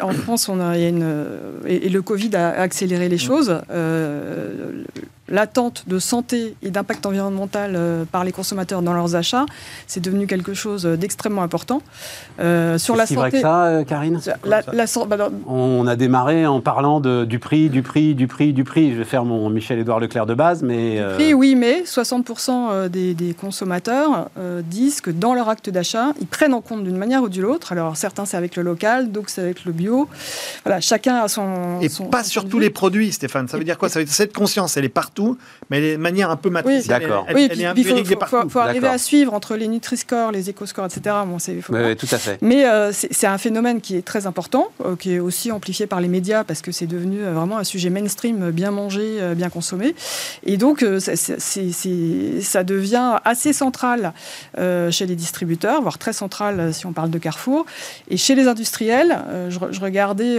[0.02, 1.26] En France, on a, il y a une,
[1.66, 3.60] et, et le Covid a accéléré les choses.
[3.70, 4.84] Euh,
[5.32, 9.46] L'attente de santé et d'impact environnemental euh, par les consommateurs dans leurs achats,
[9.86, 11.82] c'est devenu quelque chose d'extrêmement important.
[12.40, 15.16] Euh, sur la C'est si vrai que santé, ça, euh, Karine la, la san- bah,
[15.16, 18.90] dans- On a démarré en parlant de, du prix, du prix, du prix, du prix.
[18.92, 20.98] Je vais faire mon Michel-Édouard Leclerc de base, mais...
[20.98, 22.09] euh, prix, oui, mais 60%
[22.88, 26.96] des, des consommateurs euh, disent que dans leur acte d'achat, ils prennent en compte d'une
[26.96, 27.72] manière ou d'une autre.
[27.72, 30.08] Alors certains c'est avec le local, d'autres c'est avec le bio.
[30.64, 31.78] Voilà, chacun a son.
[31.80, 33.48] Et son- pas son sur tous les produits, Stéphane.
[33.48, 33.88] Ça veut dire quoi?
[33.88, 35.36] Ça veut dire cette conscience, elle est partout,
[35.70, 37.00] mais elle est de manière un peu matricielle.
[37.00, 37.24] D'accord.
[37.28, 39.56] Elle, Oui, elle puis est puis il faut, faut- faut- faut arriver à suivre entre
[39.56, 41.16] les Nutri-Score, les éco-scores, etc.
[41.26, 41.56] Bon, c'est,
[41.96, 42.38] tout à fait.
[42.42, 46.00] Mais euh, c'est un phénomène qui est très important, euh, qui est aussi amplifié par
[46.00, 49.34] les médias parce que c'est devenu euh, vraiment un sujet mainstream, euh, bien mangé, euh,
[49.34, 49.94] bien consommé.
[50.44, 51.16] Et donc, euh, c'est-
[52.40, 54.12] ça devient assez central
[54.58, 57.66] euh, chez les distributeurs, voire très central euh, si on parle de Carrefour.
[58.08, 60.38] Et chez les industriels, euh, je, je regardais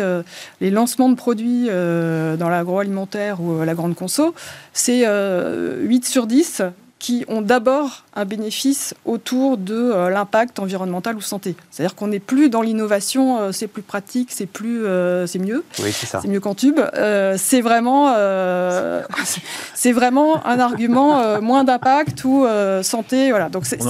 [0.61, 4.33] les lancements de produits dans l'agroalimentaire ou la grande conso,
[4.73, 6.63] c'est euh, 8 sur 10
[7.01, 11.55] qui ont d'abord un bénéfice autour de euh, l'impact environnemental ou santé.
[11.71, 15.63] C'est-à-dire qu'on n'est plus dans l'innovation, euh, c'est plus pratique, c'est plus, euh, c'est mieux,
[15.81, 16.19] Oui, c'est ça.
[16.21, 16.79] c'est mieux qu'en tube.
[16.79, 19.01] Euh, c'est vraiment, euh,
[19.73, 23.31] c'est vraiment un argument euh, moins d'impact ou euh, santé.
[23.31, 23.49] Voilà.
[23.49, 23.81] Donc c'est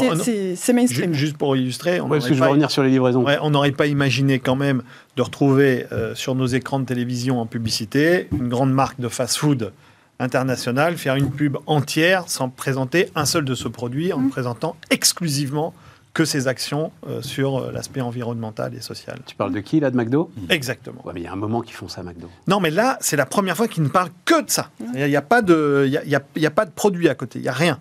[0.55, 1.14] c'est- mainstream.
[1.14, 3.26] Juste pour illustrer, on Ouais, parce que je revenir sur les livraisons.
[3.26, 4.84] Ouais, on n'aurait pas imaginé quand même
[5.18, 9.74] de retrouver euh, sur nos écrans de télévision en publicité une grande marque de fast-food
[10.22, 14.76] internationale faire une pub entière sans présenter un seul de ce produit, en ne présentant
[14.89, 15.74] exclusivement
[16.13, 19.17] que ses actions euh, sur euh, l'aspect environnemental et social.
[19.26, 20.30] Tu parles de qui, là, de McDo?
[20.49, 21.01] Exactement.
[21.05, 22.30] Ouais, mais il y a un moment qu'ils font ça, McDo.
[22.47, 24.69] Non, mais là, c'est la première fois qu'ils ne parlent que de ça.
[24.93, 26.65] Il n'y a, pas de, il y a, il y a- il y a pas
[26.65, 27.39] de produit à côté.
[27.39, 27.80] Il n'y a rien.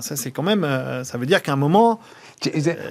[0.00, 0.64] Ça, c'est quand même.
[0.64, 2.00] euh, ça veut dire qu'à un moment,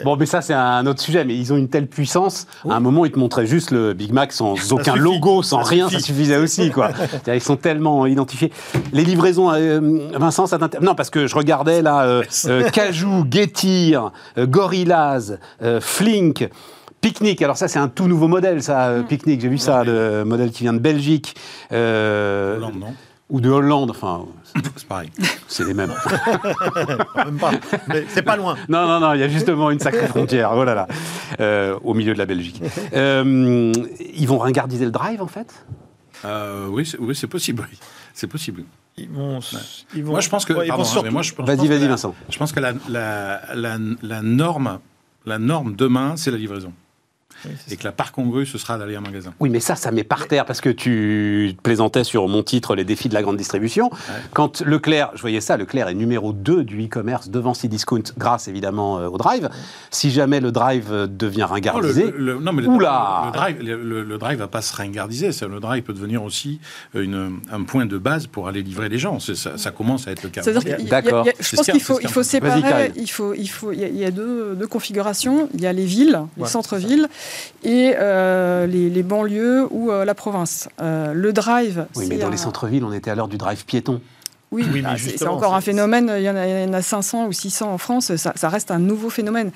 [0.04, 1.26] Bon, mais ça, c'est un autre sujet.
[1.26, 2.47] Mais ils ont une telle puissance.
[2.70, 5.70] À un moment, ils te montraient juste le Big Mac sans aucun logo, sans Ça
[5.70, 5.88] rien.
[5.89, 6.01] suffit.
[6.01, 6.89] Ça suffisait aussi, quoi.
[7.28, 8.51] Ils sont tellement identifiés.
[8.91, 9.80] Les livraisons, euh,
[10.14, 10.86] Vincent, ça t'intéresse?
[10.86, 16.49] Non, parce que je regardais là, euh, euh, Cajou, Getir, euh, Gorillaz, euh, Flink.
[17.01, 20.24] Picnic, alors ça c'est un tout nouveau modèle, ça, euh, Picnic, j'ai vu ça, le
[20.24, 21.36] modèle qui vient de Belgique,
[21.70, 22.93] Hollande, non?
[23.34, 24.26] Ou de Hollande, enfin,
[24.78, 25.10] C'est pareil.
[25.48, 25.92] c'est les mêmes.
[27.16, 27.52] même pas.
[27.88, 28.56] Mais c'est pas loin.
[28.70, 30.88] Non, non, non, il y a justement une sacrée frontière, oh là là,
[31.40, 32.62] euh, au milieu de la Belgique.
[32.94, 33.74] Euh,
[34.16, 35.66] ils vont ringardiser le drive, en fait?
[36.26, 37.66] Euh, oui, c'est oui, c'est possible.
[37.70, 37.78] oui.
[38.14, 38.64] C'est possible.
[38.98, 39.40] Ils vont.
[39.96, 40.54] Ils vont Moi, je pense que.
[40.54, 42.14] Ouais, ils vont pardon, hein, surtout- mais moi, je pense- je Vas-y, vas-y, Vincent.
[42.30, 44.80] Je pense que la, la, la, la norme,
[45.26, 46.72] la norme demain, c'est la livraison.
[47.46, 49.34] Oui, Et que la part congrue, ce sera d'aller en magasin.
[49.39, 52.84] Oui, mais ça, ça met par terre, parce que tu plaisantais sur mon titre Les
[52.86, 53.89] défis de la grande distribution.
[54.34, 59.00] Quand Leclerc, je voyais ça, Leclerc est numéro 2 du e-commerce devant Cdiscount, grâce évidemment
[59.00, 59.50] euh, au drive.
[59.91, 63.62] Si jamais le drive euh, devient le, ringardisé, le- non, mais le, Oula le drive,
[63.62, 65.32] le, le- le drive va pas se ringardiser.
[65.32, 66.60] Ça, Le drive peut devenir aussi
[66.94, 69.20] une, un point de base pour aller livrer les gens.
[69.20, 70.41] Ça, ça commence à être le cas.
[70.89, 71.26] D'accord.
[71.39, 72.91] je pense qu'il faut, il séparer.
[72.96, 75.50] Il faut, il faut, il y a, il y a deux, deux configurations.
[75.54, 77.08] Il y a les villes, les Ouais, centres-villes,
[77.64, 80.70] et euh, les, les banlieues ou euh, la province.
[80.82, 81.86] Euh, le drive.
[81.96, 84.02] oui, mais dans un- les centres-villes, on était à l'heure du drive piéton.
[84.54, 86.12] Oui, Oui, bah, c'est- encore un phénomène.
[86.18, 88.16] Il y, en a, il y en a 500 ou 600 en France.
[88.16, 89.51] Ça, ça reste un nouveau phénomène.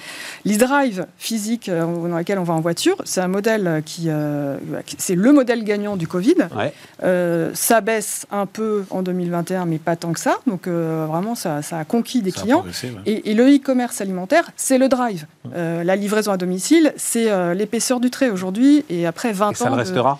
[0.45, 4.57] L'e-drive physique euh, dans lequel on va en voiture, c'est un modèle qui, euh,
[4.97, 6.35] c'est le modèle gagnant du Covid.
[6.55, 6.73] Ouais.
[7.03, 10.37] Euh, ça baisse un peu en 2021, mais pas tant que ça.
[10.47, 12.63] Donc vraiment, ça, ça a conquis des Ça clients.
[12.65, 12.91] ouais.
[13.05, 15.25] Et, et le e-commerce alimentaire, c'est le drive.
[15.55, 18.83] La livraison à domicile, c'est l'épaisseur du trait aujourd'hui.
[18.89, 19.69] Et après 20 Et ça ans.
[19.69, 20.19] le restera?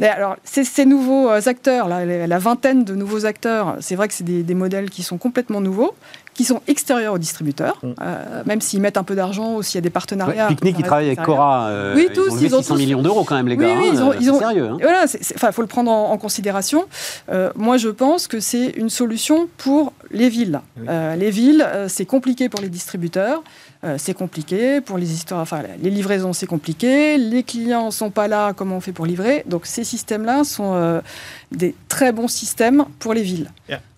[0.00, 4.14] Alors, ces, ces nouveaux euh, acteurs, là, la vingtaine de nouveaux acteurs, c'est vrai que
[4.14, 5.94] c'est des, des modèles qui sont complètement nouveaux,
[6.34, 7.92] qui sont extérieurs aux distributeurs, Mm.
[8.00, 10.48] euh, même s'ils mettent un peu d'argent ou s'il y a des Ouais, partenariats.
[10.48, 11.22] Ça il reste travaille avec.
[11.22, 11.66] Cora.
[11.68, 13.74] euh, Oui, ils ont ils ont 600 tous- millions d'euros quand même, les Oui, gars.
[13.78, 14.68] oui, hein, ils ont- ils c'est ont- sérieux.
[14.70, 14.78] hein.
[14.80, 16.84] Voilà, il faut le prendre en, en considération.
[17.30, 20.60] Euh, moi, je pense que c'est une solution pour les villes.
[20.88, 23.42] Les villes, c'est compliqué pour les distributeurs.
[23.84, 28.28] Euh, c'est compliqué pour les histoires, enfin les livraisons c'est compliqué, les clients sont pas
[28.28, 29.42] là, comment on fait pour livrer?
[29.46, 31.00] Donc ces systèmes-là sont euh,
[31.50, 33.50] des très bons systèmes pour les villes.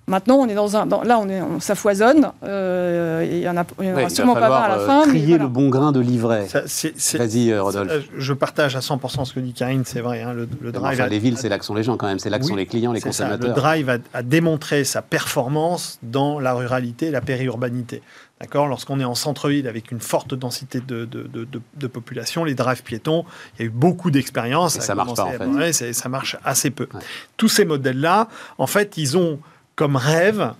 [0.07, 2.31] Maintenant, on est dans un, dans- là, on est, on- ça foisonne.
[2.43, 4.87] euh, et il y en a, il y en aura sûrement pas à la euh,
[4.87, 5.03] fin.
[5.09, 5.45] trier voilà.
[5.45, 6.47] le bon grain de livret.
[6.53, 7.91] Vas-y, euh, Rodolphe.
[7.91, 10.23] ça, Je partage à 100% ce que dit Karine, c'est vrai.
[10.23, 12.07] hein, le, le drive Enfin, a- les villes, c'est là que sont les gens quand
[12.07, 12.19] même.
[12.19, 13.49] C'est là que Oui, sont les clients, les ça, consommateurs.
[13.49, 18.03] Le drive a, a démontré sa performance dans la ruralité la périurbanité.
[18.41, 18.67] D'accord?
[18.69, 22.55] Lorsqu'on est en centre-ville avec une forte densité de, de- de- de- de population, les
[22.55, 23.25] drives piétons,
[23.59, 24.79] il y a eu beaucoup d'expériences.
[24.81, 25.47] Ça marche pas, en fait.
[25.47, 26.89] ouais, ça marche assez peu.
[26.93, 27.01] Ouais.
[27.39, 28.29] Tous ces modèles-là,
[28.59, 29.39] en fait, ils ont
[29.77, 30.53] comme rêve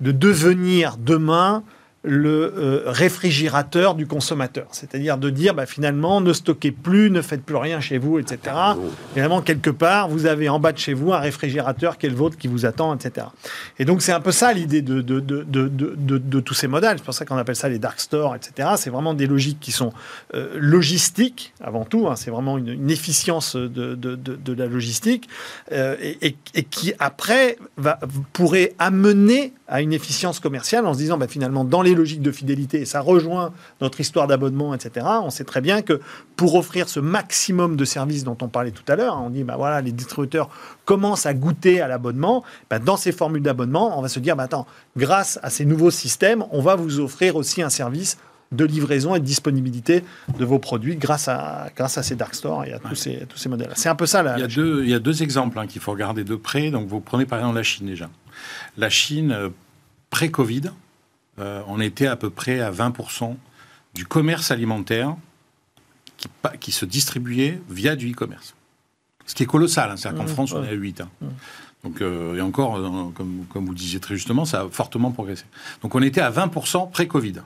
[0.00, 1.62] de devenir demain
[2.02, 4.66] le euh, réfrigérateur du consommateur.
[4.70, 8.38] C'est-à-dire de dire, bah, finalement, ne stockez plus, ne faites plus rien chez vous, etc.
[8.76, 8.88] Bon.
[9.12, 12.16] Finalement, quelque part, vous avez en bas de chez vous un réfrigérateur qui est le
[12.16, 13.26] vôtre, qui vous attend, etc.
[13.78, 16.96] Et donc, c'est un peu ça l'idée de, de, de, de, de- tous ces modèles.
[16.96, 18.70] C'est pour ça qu'on appelle ça les dark stores, etc.
[18.76, 19.92] C'est vraiment des logiques qui sont
[20.34, 22.08] euh, logistiques, avant tout.
[22.08, 22.16] hein.
[22.16, 25.28] C'est vraiment une, une efficience de, de, de, de la logistique
[25.72, 27.98] euh, et, et- et qui, après, va,
[28.32, 32.32] pourrait amener à une efficience commerciale en se disant, bah, finalement, dans les logiques de
[32.32, 36.00] fidélité, et ça rejoint notre histoire d'abonnement, etc., on sait très bien que
[36.34, 39.54] pour offrir ce maximum de services dont on parlait tout à l'heure, on dit, bah,
[39.56, 40.50] voilà, les distributeurs
[40.84, 44.42] commencent à goûter à l'abonnement, bah, dans ces formules d'abonnement, on va se dire, bah,
[44.42, 44.66] attends,
[44.96, 48.18] grâce à ces nouveaux systèmes, on va vous offrir aussi un service
[48.50, 50.02] de livraison et de disponibilité
[50.36, 53.38] de vos produits grâce à, grâce à ces dark stores et à tous ces, tous
[53.38, 53.70] ces modèles.
[53.76, 54.34] C'est un peu ça, là.
[54.36, 56.72] Il y a deux, il y a deux exemples hein, qu'il faut regarder de près.
[56.72, 58.08] Donc, vous prenez par exemple la Chine déjà.
[58.76, 59.48] La Chine, euh,
[60.10, 60.70] pré-Covid,
[61.38, 63.36] euh, on était à peu près à 20%
[63.94, 65.16] du commerce alimentaire
[66.60, 68.54] qui, se distribuait via du e-commerce.
[69.26, 69.90] Ce qui est colossal.
[69.90, 69.96] hein.
[69.96, 71.00] C'est-à-dire qu'en Mmh, France, on est à 8.
[71.00, 71.08] hein.
[71.20, 71.26] Mmh.
[71.84, 75.44] Donc, euh, et encore, euh, comme, comme vous disiez très justement, ça a fortement progressé.
[75.82, 77.36] Donc, on était à 20% pré-Covid.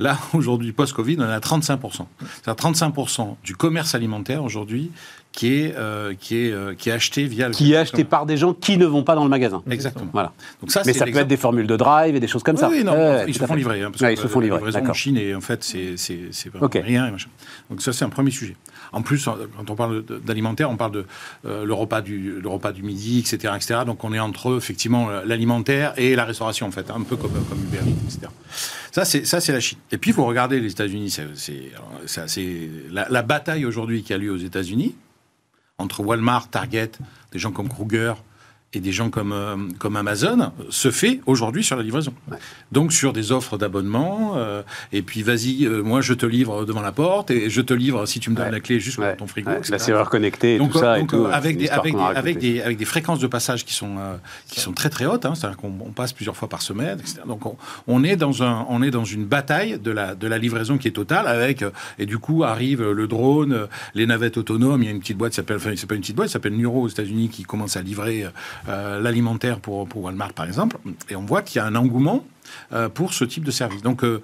[0.00, 2.06] Là, aujourd'hui, post-Covid, on est à 35%.
[2.20, 4.90] C'est-à-dire 35% du commerce alimentaire aujourd'hui
[5.32, 8.26] qui est, euh, qui, est, euh, qui est acheté via le Qui est acheté par
[8.26, 9.62] des gens qui ne vont pas dans le magasin.
[9.70, 10.10] Exactement.
[10.12, 10.32] Voilà.
[10.60, 12.68] Donc ça, Mais ça peut être des formules de drive et des choses comme ça.
[12.68, 13.82] oui, non, Ouais, ils se font livrer.
[13.82, 14.94] hein, parce Ouais, que ils se font livrer, livraison en d'accord.
[14.94, 16.78] Chine, et en fait, c'est c'est- c'est vraiment Ok.
[16.82, 17.08] rien.
[17.08, 17.12] et.
[17.70, 18.56] Donc ça, c'est un premier sujet.
[18.92, 21.06] En plus, quand on parle d'alimentaire, on parle de
[21.46, 23.80] euh, le, repas du, le repas du midi, etc., etc.
[23.86, 27.32] Donc on est entre, effectivement, l'alimentaire et la restauration, en fait, hein, un peu comme,
[27.48, 28.30] comme Uber Eats, etc.
[28.90, 29.78] Ça, c'est ça, c'est la Chine.
[29.92, 31.70] Et puis, vous regardez les États-Unis, c'est
[32.90, 34.94] la, la bataille aujourd'hui qui a lieu aux États-Unis,
[35.82, 36.92] entre Walmart, Target,
[37.32, 38.14] des gens comme Kruger
[38.74, 42.14] et des gens comme, euh, comme Amazon, se fait aujourd'hui sur la livraison.
[42.30, 42.38] Ouais.
[42.72, 44.62] Donc sur des offres d'abonnement, euh,
[44.92, 48.06] et puis vas-y, euh, moi je te livre devant la porte, et je te livre
[48.06, 48.52] si tu me donnes Ouais.
[48.52, 49.14] la clé juste Ouais.
[49.16, 49.50] ton frigo.
[49.68, 50.98] La serrure connectée et Donc, tout ça.
[50.98, 53.64] donc, et tout, euh, avec, des, avec, des, avec, des, avec des fréquences de passage
[53.64, 54.16] qui sont, euh,
[54.48, 57.20] qui sont très très hautes, hein, c'est-à-dire qu'on on passe plusieurs fois par semaine, etc.
[57.26, 57.56] Donc on,
[57.88, 60.88] on est dans un, on est dans une bataille de la, de la livraison qui
[60.88, 64.86] est totale, avec, euh, et du coup arrive le drone, euh, les navettes autonomes, il
[64.86, 66.56] y a une petite boîte, qui s'appelle, enfin c'est pas une petite boîte, ça s'appelle
[66.56, 68.24] Nuro aux États-Unis qui commence à livrer
[68.68, 70.76] euh, l'alimentaire pour, pour Walmart par exemple,
[71.08, 72.24] et on voit qu'il y a un engouement
[72.72, 73.82] euh, pour ce type de service.
[73.82, 74.22] Donc euh,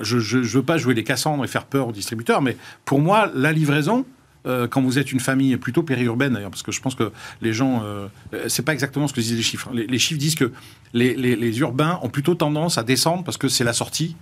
[0.00, 3.30] je ne veux pas jouer les Cassandres et faire peur aux distributeurs, mais pour moi,
[3.34, 4.04] la livraison,
[4.44, 7.12] quand vous êtes une famille plutôt périurbaine d'ailleurs, parce que je pense que
[7.42, 8.08] les gens, euh,
[8.48, 9.70] c'est pas exactement ce que disent les chiffres.
[9.72, 10.50] Les, chiffres disent que
[10.94, 14.16] les- les urbains ont plutôt tendance à descendre parce que c'est la sortie.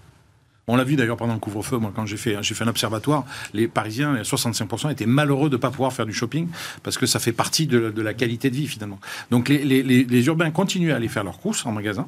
[0.67, 3.67] On l'a vu d'ailleurs pendant le couvre-feu, moi quand j'ai fait, fait un observatoire, les
[3.67, 6.49] Parisiens, les 65% étaient malheureux de ne pas pouvoir faire du shopping
[6.83, 9.01] parce que ça fait partie de, la qualité de vie finalement.
[9.31, 12.07] Donc les, urbains continuent à aller faire leurs courses en magasin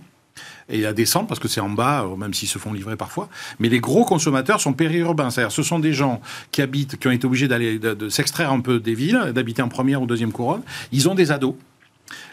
[0.68, 3.28] et à descendre parce que c'est en bas, euh, même s'ils se font livrer parfois.
[3.58, 6.20] Mais les gros consommateurs sont périurbains, c'est-à-dire ce sont des gens
[6.52, 10.00] qui habitent, qui ont été obligés d'aller s'extraire un peu des villes, d'habiter en première
[10.00, 10.62] ou deuxième couronne.
[10.92, 11.54] Ils ont des ados.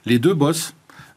[0.05, 0.73] Les deux bossent.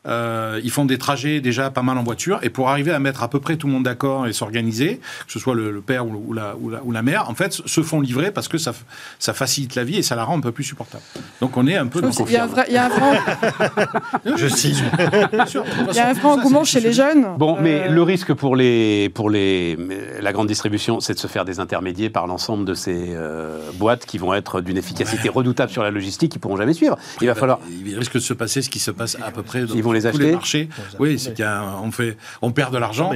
[0.06, 3.22] Euh, ils font des trajets déjà pas mal en voiture, et pour arriver à mettre
[3.22, 6.06] à peu près tout le monde d'accord et s'organiser, que ce soit le, le père
[6.06, 8.58] ou, ou la, ou, la, ou, la, mère, en fait, se font livrer parce que
[8.58, 8.72] ça,
[9.18, 11.02] ça facilite la vie et ça la rend un peu plus supportable.
[11.40, 12.88] Donc on est un peu dans Il y a un vrai, il y a un
[12.88, 13.20] vrai,
[14.36, 14.82] Je signe.
[14.98, 17.26] il y a un vrai engouement chez les jeunes.
[17.38, 19.76] Bon, mais Euh, le risque pour, les, pour les,
[20.20, 24.18] la grande distribution, c'est de se faire désintermédier par l'ensemble de ces euh, boîtes qui
[24.18, 26.96] vont être d'une efficacité redoutable sur la logistique, qui pourront jamais suivre.
[27.20, 27.60] Il va falloir.
[27.84, 30.08] Il risque de se passer ce qui se passe à peu près dans les tous
[30.08, 30.22] acheter.
[30.24, 30.68] les marchés.
[30.98, 33.12] Oui, c'est qu'on fait, on perd de l'argent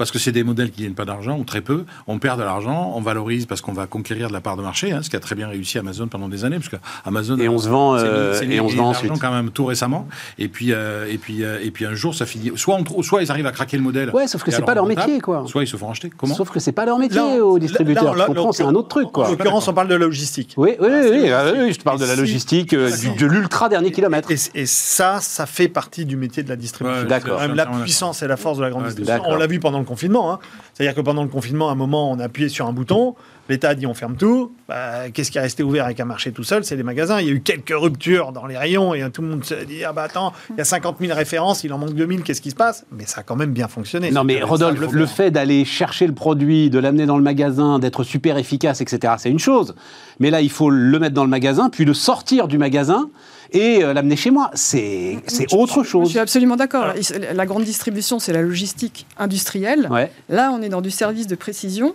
[0.00, 1.84] parce que c'est des modèles qui gagnent pas d'argent ou très peu.
[2.06, 4.92] On perd de l'argent, on valorise parce qu'on va conquérir de la part de marché,
[4.92, 7.50] hein, ce qui a très bien réussi Amazon pendant des années, parce que Amazon Et
[7.50, 9.12] on se vend, euh, et on se vend ensuite.
[9.20, 10.08] quand même tout récemment.
[10.38, 12.50] Et puis euh, et puis euh, et puis un jour ça finit.
[12.56, 14.08] Soit on soit ils arrivent à craquer le modèle.
[14.14, 15.44] Ouais, sauf que c'est pas leur rentable, métier, quoi.
[15.46, 16.08] Soit ils se font racheter.
[16.16, 16.34] Comment?
[16.34, 18.14] Sauf que c'est pas leur métier Là, aux là, distributeurs.
[18.16, 19.28] là, je comprends, c'est un autre truc, En quoi.
[19.30, 20.54] l'occurrence, on parle de la logistique.
[20.56, 23.10] Oui, oui, oui, oui, ah, oui, je te parle de la si- logistique, euh, du-
[23.16, 24.30] de l'ultra dernier kilomètre.
[24.30, 27.04] Et, ça, ça fait partie du métier de la distribution.
[27.06, 27.40] D'accord.
[27.54, 29.22] La puissance et la force de la grande distribution.
[29.26, 29.84] On l'a vu pendant le
[30.30, 30.38] hein.
[30.74, 33.14] C'est-à-dire que pendant le confinement, à un moment, on a appuyé sur un bouton.
[33.50, 34.52] L'État a dit on ferme tout.
[34.68, 36.64] Bah, Qu'est-ce qui est resté ouvert avec un marché tout seul?
[36.64, 37.20] C'est les magasins.
[37.20, 39.84] Il y a eu quelques ruptures dans les rayons et tout le monde se dit
[39.84, 42.50] ah bah attends, il y a 50 000 références, il en manque 2000, qu'est-ce qui
[42.50, 42.86] se passe?
[42.92, 44.10] Mais ça a quand même bien fonctionné.
[44.10, 48.04] Non, mais Rodolphe, le fait d'aller chercher le produit, de l'amener dans le magasin, d'être
[48.04, 49.74] super efficace, etc., c'est une chose.
[50.20, 53.10] Mais là, il faut le mettre dans le magasin, puis le sortir du magasin
[53.52, 54.50] et euh, l'amener chez moi.
[54.54, 56.08] C'est c'est autre Je chose.
[56.10, 56.86] suis absolument d'accord.
[57.18, 59.88] La- La grande distribution, c'est la logistique industrielle.
[59.90, 60.10] Ouais.
[60.28, 61.94] Là, on est dans du service de précision.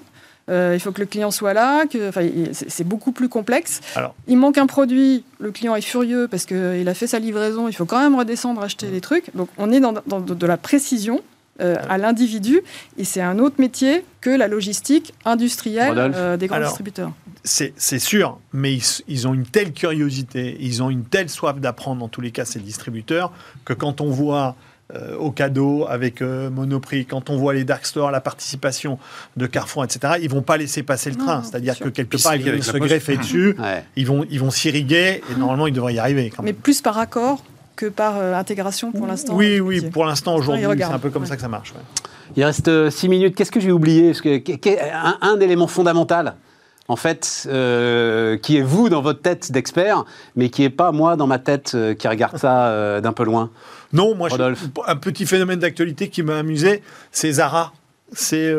[0.49, 1.85] Euh, il faut que le client soit là.
[1.87, 3.81] Que, enfin, c'est beaucoup plus complexe.
[3.95, 4.13] Alors.
[4.27, 7.67] il manque un produit, le client est furieux parce qu'il a fait sa livraison.
[7.67, 9.35] Il faut quand même redescendre acheter les trucs.
[9.35, 11.21] Donc, on est dans, dans de, de la précision.
[11.61, 12.59] euh, à l'individu,
[12.97, 17.11] et c'est un autre métier que la logistique industrielle euh, des grands Alors, distributeurs.
[17.45, 21.57] C'est c'est sûr, mais ils, ils ont une telle curiosité, ils ont une telle soif
[21.61, 23.31] d'apprendre, dans tous les cas, ces distributeurs,
[23.63, 24.57] que quand on voit
[24.93, 28.99] euh, au cadeau avec euh, Monoprix, quand on voit les dark stores, la participation
[29.35, 31.41] de Carrefour, etc., ils vont pas laisser passer le train.
[31.43, 33.83] C'est-à-dire que quelque part, ils vont se greffer dessus, Ouais.
[33.95, 36.61] ils vont, ils vont s'irriguer, et normalement, ils devraient y arriver quand Mais même.
[36.61, 37.43] plus par accord
[37.75, 39.35] que par euh, intégration pour l'instant.
[39.35, 41.27] Oui, euh, oui, pour l'instant, aujourd'hui, c'est un peu comme Ouais.
[41.27, 41.71] ça que ça marche.
[41.73, 41.81] ouais.
[42.37, 43.35] Il reste euh, six minutes.
[43.35, 44.09] Qu'est-ce que j'ai oublié?
[44.11, 46.35] Parce que, qu'est- qu'est- un, un élément fondamental,
[46.87, 50.05] en fait, euh, qui est vous dans votre tête d'expert,
[50.35, 53.23] mais qui n'est pas moi dans ma tête euh, qui regarde ça euh, d'un peu
[53.23, 53.49] loin.
[53.93, 54.63] Non, moi, je- Rodolphe.
[54.87, 57.73] un petit phénomène d'actualité qui m'a amusé, c'est Zara.
[58.13, 58.53] C'est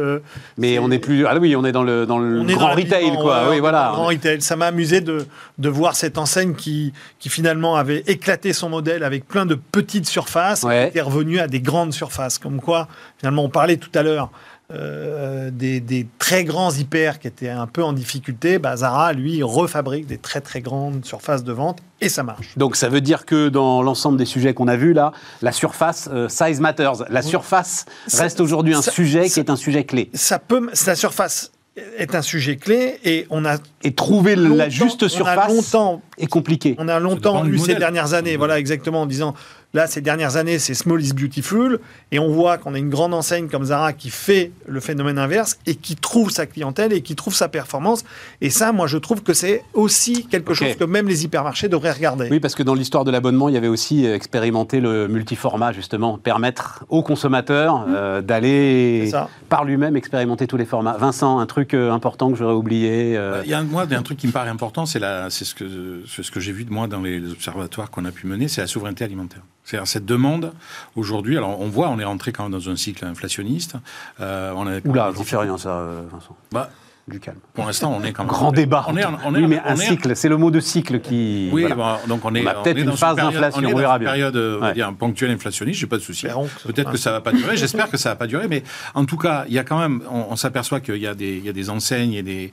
[0.59, 1.25] Mais on n'est plus.
[1.25, 3.45] Ah oui, on est dans le, dans le on est grand dans retail, quoi.
[3.45, 3.91] ouais, oui, est voilà.
[3.95, 4.43] grand retail.
[4.43, 5.25] Ça m'a amusé de,
[5.59, 10.09] de voir cette enseigne qui, qui finalement avait éclaté son modèle avec plein de petites
[10.09, 10.91] surfaces Ouais.
[10.93, 12.39] et est revenue à des grandes surfaces.
[12.39, 14.31] Comme quoi, finalement, on parlait tout à l'heure
[14.73, 18.59] euh, des, des très grands hyper qui étaient un peu en difficulté.
[18.59, 22.57] Bah, Zara, lui, refabrique des très très grandes surfaces de vente et ça marche.
[22.57, 26.09] Donc ça veut dire que dans l'ensemble des sujets qu'on a vus là, la surface,
[26.13, 27.05] euh, size matters.
[27.11, 30.11] La surface Ça- reste aujourd'hui un ça- sujet qui est un sujet clé.
[30.15, 31.53] Ça peut, la surface
[31.99, 36.03] est un sujet clé et on a Et trouver la juste on a surface longtemps
[36.19, 36.75] est compliqué.
[36.79, 39.35] On a longtemps eu ces dernières années, voilà exactement, en disant
[39.77, 41.79] là ces dernières années c'est small is beautiful,
[42.11, 45.59] et on voit qu'on a une grande enseigne comme Zara qui fait le phénomène inverse
[45.67, 48.05] et qui trouve sa clientèle et qui trouve sa performance.
[48.41, 51.93] Et ça, moi je trouve que c'est aussi quelque chose que même les hypermarchés devraient
[51.93, 52.29] regarder.
[52.31, 56.19] Oui, parce que dans l'histoire de l'abonnement, il y avait aussi expérimenté le multiformat, justement,
[56.19, 59.11] permettre au consommateur euh, d'aller
[59.49, 60.97] par lui-même expérimenter tous les formats.
[60.99, 63.17] Vincent, un truc euh, important que j'aurais oublié.
[63.17, 65.45] euh, Il y a un, moi, un truc qui me paraît important, c'est la- c'est
[65.45, 68.27] ce que, c'est ce que j'ai vu de moi dans les observatoires qu'on a pu
[68.27, 69.43] mener, c'est la souveraineté alimentaire.
[69.67, 70.53] C'est-à-dire cette demande
[70.95, 71.37] aujourd'hui.
[71.37, 73.75] Alors on voit, on est rentré quand même dans un cycle inflationniste.
[74.21, 76.37] Euh, on a, Oula, j'en sais rien, ça, euh, Vincent.
[76.53, 76.71] Bah,
[77.09, 77.39] Du calme.
[77.55, 78.85] pour l'instant, on est quand même Grand débat.
[78.89, 80.59] On est, en- on est, oui, mais on un est- cycle, c'est le mot de
[80.59, 81.49] cycle qui.
[81.53, 81.77] Oui, voilà.
[81.77, 82.43] bah, donc on est.
[82.45, 84.09] On a peut-être une phase période- d'inflation, on verra une bien.
[84.11, 84.75] période euh, Ouais.
[84.75, 86.27] dire, ponctuelle inflationniste, j'ai pas de souci.
[86.27, 87.57] Ce Peut-être que ça va pas durer.
[87.57, 90.03] J'espère que ça va pas durer, mais en tout cas, il y a quand même.
[90.11, 92.51] On, on s'aperçoit qu'il y a des, il y a des enseignes et des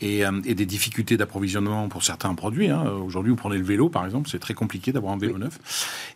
[0.00, 2.70] et, euh, et des difficultés d'approvisionnement pour certains produits.
[2.70, 2.84] hein.
[3.04, 5.58] Aujourd'hui, vous prenez le vélo, par exemple, c'est très compliqué d'avoir un vélo neuf.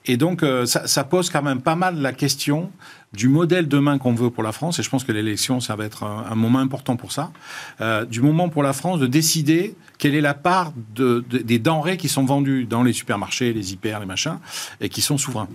[0.07, 2.70] Et donc, euh, ça, ça pose quand même pas mal la question
[3.13, 5.85] du modèle demain qu'on veut pour la France, et je pense que l'élection, ça va
[5.85, 7.33] être un, moment important pour ça,
[7.81, 11.59] euh, du moment pour la France de décider quelle est la part de, de- des
[11.61, 14.38] denrées qui sont vendues dans les supermarchés, les hyper, les machins,
[14.80, 15.48] et qui sont souverains.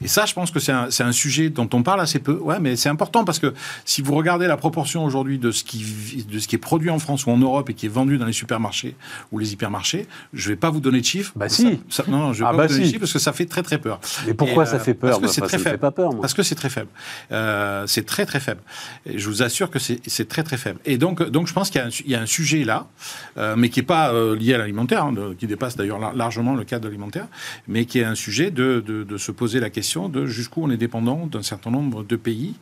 [0.00, 2.34] Et ça, je pense que c'est un, un sujet dont on parle assez peu.
[2.38, 3.52] Ouais, mais c'est important parce que
[3.84, 6.98] si vous regardez la proportion aujourd'hui de, ce qui de ce qui est produit en
[6.98, 8.94] France ou en Europe et qui est vendu dans les supermarchés
[9.32, 11.32] ou les hypermarchés, je vais pas vous donner de chiffres.
[11.36, 11.80] Bah si.
[11.90, 12.90] ça- non, non, je vais Ah pas bah vous donner de si.
[12.92, 14.00] chiffres parce que ça fait très très peur.
[14.26, 15.78] Mais pourquoi Et, ça euh, fait peur Parce que c'est très faible.
[15.78, 16.20] pas peur, moi?
[16.22, 16.88] Parce que c'est très faible.
[17.32, 18.60] Euh, c'est très très faible.
[19.04, 20.78] Et je vous assure que c'est très très faible.
[20.84, 22.86] Et donc, donc je pense qu'il y y a un sujet là,
[23.38, 26.54] euh, mais qui n'est pas euh, lié à l'alimentaire, hein, qui dépasse d'ailleurs lar- largement
[26.54, 27.26] le cadre alimentaire,
[27.68, 30.70] mais qui est un sujet de, de, de se poser la question de jusqu'où on
[30.70, 32.54] est dépendant d'un certain nombre de pays,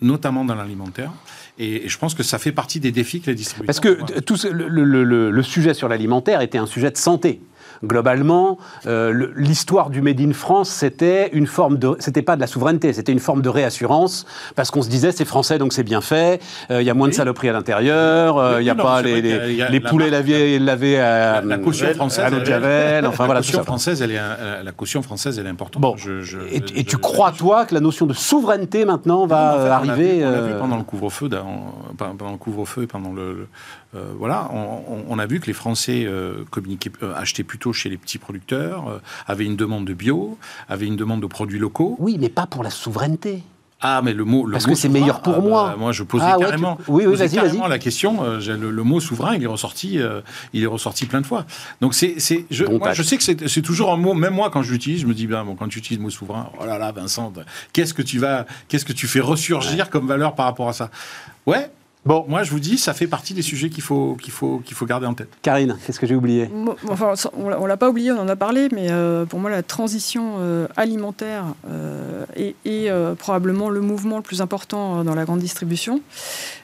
[0.00, 1.12] notamment dans l'alimentaire.
[1.58, 3.66] Et, je pense que ça fait partie des défis que les distributeurs.
[3.66, 4.08] Parce que vont avoir.
[4.18, 7.40] t- tout ce- le, le- le- le sujet sur l'alimentaire était un sujet de santé.
[7.84, 12.46] Globalement, euh, l'histoire du Made in France, c'était une forme de, c'était pas de la
[12.46, 14.24] souveraineté, c'était une forme de réassurance,
[14.54, 17.08] parce qu'on se disait c'est français donc c'est bien fait, euh, il y a moins
[17.08, 20.10] de saloperies à l'intérieur, euh, il Oui, n'y a non, pas les, a la poulets
[20.10, 23.46] lavés, lavés à, La- la caution à française, l'eau de Javel, enfin la voilà tout
[23.46, 23.64] caution ça.
[23.64, 24.20] française, elle est
[24.64, 25.82] la caution française, elle est importante.
[25.82, 25.96] Bon.
[25.96, 29.36] Je- je- Et, je- et tu crois toi que la notion de souveraineté maintenant va
[29.36, 30.84] Non, mais en fait, euh, on l'a arriver vu- On l'a vu euh, pendant le
[30.84, 31.28] couvre-feu,
[31.98, 33.48] pendant le couvre-feu et pendant le, le-
[33.94, 36.44] euh, voilà, on, on- on a vu que les Français euh,
[37.02, 40.38] euh, achetaient plutôt chez les petits producteurs, euh, avaient une demande de bio,
[40.68, 41.96] avaient une demande de produits locaux.
[41.98, 43.42] Oui, mais pas pour la souveraineté.
[43.84, 45.74] Ah, mais le mot, le Parce mot que c'est souverain, meilleur pour ah, bah, moi.
[45.76, 47.70] moi, je posais Ah ouais, carrément, tu- oui, oui, posais vas-y, carrément vas-y.
[47.70, 48.22] la question.
[48.24, 50.20] euh, le, le mot souverain, il est ressorti, euh,
[50.52, 51.46] il est ressorti plein de fois.
[51.80, 54.14] Donc c'est, c'est, je, Bon moi, je sais que c'est, c'est toujours un mot.
[54.14, 56.10] Même moi, quand je l'utilise, je me dis bien, bon, quand tu utilises le mot
[56.10, 57.32] souverain, oh là là, Vincent,
[57.72, 60.88] qu'est-ce que tu vas, qu'est-ce que tu fais ressurgir comme valeur par rapport à ça?
[61.46, 61.68] Ouais.
[62.04, 64.74] Bon, moi, je vous dis, ça fait partie des sujets qu'il faut, qu'il faut, qu'il
[64.74, 65.28] faut garder en tête.
[65.40, 66.50] Karine, qu'est-ce que j'ai oublié?
[66.88, 69.50] Enfin, on l'a- on l'a pas oublié, on en a parlé, mais euh, pour moi,
[69.50, 75.02] la transition euh, alimentaire euh, est, est, euh, probablement le mouvement le plus important euh,
[75.04, 76.00] dans la grande distribution.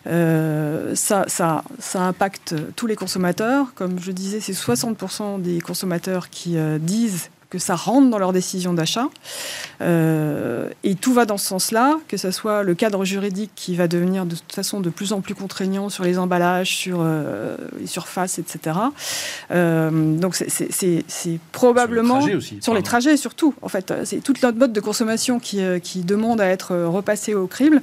[0.08, 3.74] Euh, ça, ça, ça impacte tous les consommateurs.
[3.76, 8.32] Comme je disais, c'est 60% des consommateurs qui euh, disent que ça rentre dans leur
[8.32, 9.08] décision d'achat.
[9.80, 13.88] Euh, et tout va dans ce sens-là, que ce soit le cadre juridique qui va
[13.88, 17.86] devenir de toute façon de plus en plus contraignant sur les emballages, sur euh, les
[17.86, 18.76] surfaces, etc.
[19.50, 22.20] Euh, donc c'est- probablement...
[22.20, 23.92] Sur les trajets aussi, Sur les trajets surtout, en fait.
[24.04, 27.80] C'est toute notre mode de consommation qui, euh, qui demande à être repassée au crible.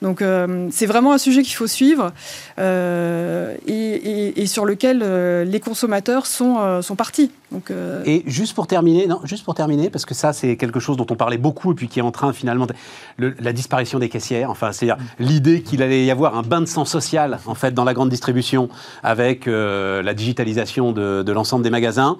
[0.00, 2.12] Donc euh, c'est vraiment un sujet qu'il faut suivre
[2.58, 7.30] euh, et, et- et sur lequel euh, les consommateurs sont, euh, sont partis.
[7.52, 10.80] Donc, euh, Et juste pour terminer, non, juste pour terminer, parce que ça c'est quelque
[10.80, 12.74] chose dont on parlait beaucoup et puis qui est en train finalement, de-
[13.16, 14.50] le- la disparition des caissières.
[14.50, 17.84] Enfin, c'est-à-dire l'idée qu'il allait y avoir un bain de sang social en fait dans
[17.84, 18.68] la grande distribution
[19.02, 22.18] avec euh, la digitalisation de, de l'ensemble des magasins.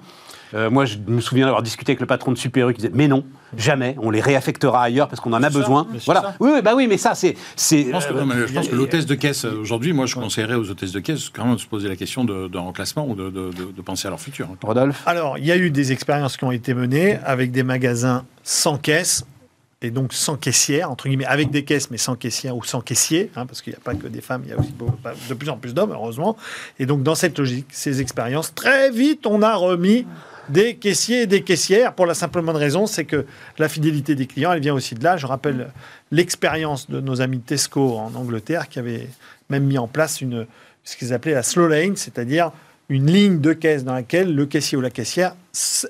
[0.53, 2.91] Euh, moi, je me souviens d'avoir discuté avec le patron de Super U qui disait
[2.93, 3.23] mais non,
[3.57, 5.87] jamais, on les réaffectera ailleurs parce qu'on en a ça, besoin.
[6.05, 6.35] Voilà.
[6.39, 7.35] Oui, oui, bah oui, mais ça c'est.
[7.57, 10.99] Je pense que, euh, que l'hôtesse de caisse, aujourd'hui, moi, je conseillerais aux hôtesses de
[10.99, 13.71] caisse quand même de se poser la question de- d'un remplacement ou de, de- de-
[13.75, 14.47] de penser à leur futur.
[14.51, 14.55] hein.
[14.63, 15.01] Rodolphe.
[15.07, 18.77] Alors, il y a eu des expériences qui ont été menées avec des magasins sans
[18.77, 19.25] caisse
[19.81, 23.31] et donc sans caissière, entre guillemets, avec des caisses mais sans caissière ou sans caissier,
[23.35, 24.93] hein, parce qu'il n'y a pas que des femmes, il y a aussi beaucoup-
[25.27, 26.37] de plus en plus d'hommes, heureusement.
[26.79, 30.05] Et donc, dans cette logique, ces expériences, très vite, on a remis
[30.49, 33.25] des caissiers et des caissières pour la simple bonne raison, c'est que
[33.57, 35.17] la fidélité des clients, elle vient aussi de là.
[35.17, 35.69] Je rappelle
[36.11, 39.07] l'expérience de nos amis Tesco en Angleterre qui avaient
[39.49, 40.45] même mis en place une,
[40.83, 42.51] ce qu'ils appelaient la slow lane, c'est-à-dire
[42.89, 45.35] une ligne de caisse dans laquelle le caissier ou la caissière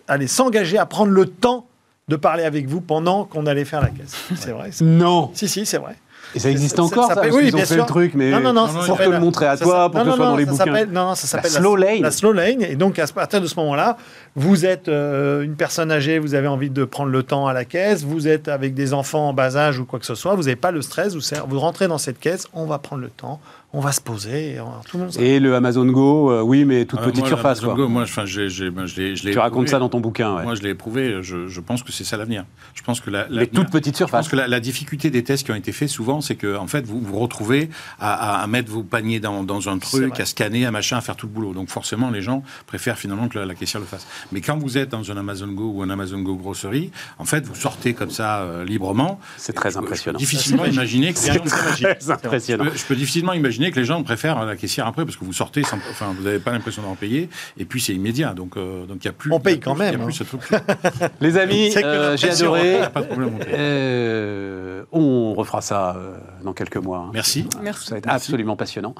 [0.07, 1.67] allait s'engager à prendre le temps
[2.07, 4.15] de parler avec vous pendant qu'on allait faire la caisse.
[4.35, 4.69] C'est vrai.
[4.81, 5.31] Non.
[5.33, 5.95] Si, si, c'est vrai.
[6.35, 7.83] Et ça existe Ça- ça encore, ça, parce oui, qu'ils ont bien fait sûr.
[7.83, 9.91] le truc, mais Non, non, non, ça pour te le la- montrer à ça toi,
[9.91, 10.85] pour que ce soit dans les ça bouquins.
[10.87, 12.01] Non, ça s'appelle slow lane.
[12.01, 12.61] La slow lane.
[12.63, 13.97] Et donc, à partir de ce moment-là,
[14.35, 17.65] vous êtes euh, une personne âgée, vous avez envie de prendre le temps à la
[17.65, 20.43] caisse, vous êtes avec des enfants en bas âge ou quoi que ce soit, vous
[20.43, 21.15] n'avez pas le stress,
[21.47, 23.39] vous rentrez dans cette caisse, on va prendre le temps,
[23.75, 26.63] on va se poser, et on- tout le monde Et le Amazon Go, euh, oui,
[26.63, 27.59] mais toute Euh, petite moi, surface.
[27.61, 27.85] l'Amazon Quoi.
[27.85, 29.99] Go, moi, enfin, j'ai- j'ai- ben, je l'ai- je l'ai Tu racontes ça dans ton
[29.99, 30.43] bouquin, ouais.
[30.43, 31.17] Moi, je l'ai éprouvé.
[31.23, 32.45] Je, je pense que c'est ça l'avenir.
[32.75, 34.27] Je pense que la, mais toute petite Je pense surface.
[34.27, 36.85] que la, la difficulté des tests qui ont été faits souvent, c'est que en fait,
[36.85, 37.69] vous vous retrouvez
[37.99, 40.97] à, à- à mettre vos paniers dans, dans un C'est truc, à scanner, à machin,
[40.97, 41.53] à faire tout le boulot.
[41.53, 44.05] Donc forcément, les gens préfèrent finalement que la, la caissière le fasse.
[44.31, 47.45] Mais quand vous êtes dans un Amazon Go ou un Amazon Go grosserie, en fait,
[47.47, 49.19] vous sortez comme ça euh, librement.
[49.37, 50.19] C'est très impressionnant.
[50.19, 52.65] Je peux difficilement imaginer gens- Très impressionnant.
[52.75, 55.63] je peux difficilement imaginer que les gens préfèrent la caissière après parce que vous sortez,
[55.63, 58.33] sans, enfin, vous n'avez pas l'impression d'en payer et puis c'est immédiat.
[58.33, 59.31] Donc, euh, donc il y a plus.
[59.31, 60.05] On paye quand plus- même, y a hein.
[60.05, 60.41] plus ce truc.
[61.21, 62.73] Les amis, C'est que euh, j'ai adoré.
[62.73, 63.31] Il y a pas de problème.
[63.35, 63.53] on paye.
[63.53, 66.99] Euh, on refera ça euh, dans quelques mois.
[67.07, 67.11] hein.
[67.13, 67.47] Merci.
[67.61, 67.85] Merci.
[67.87, 68.95] Ça va être absolument passionnant.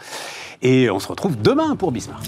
[0.61, 2.21] Et on se retrouve demain pour Bismart.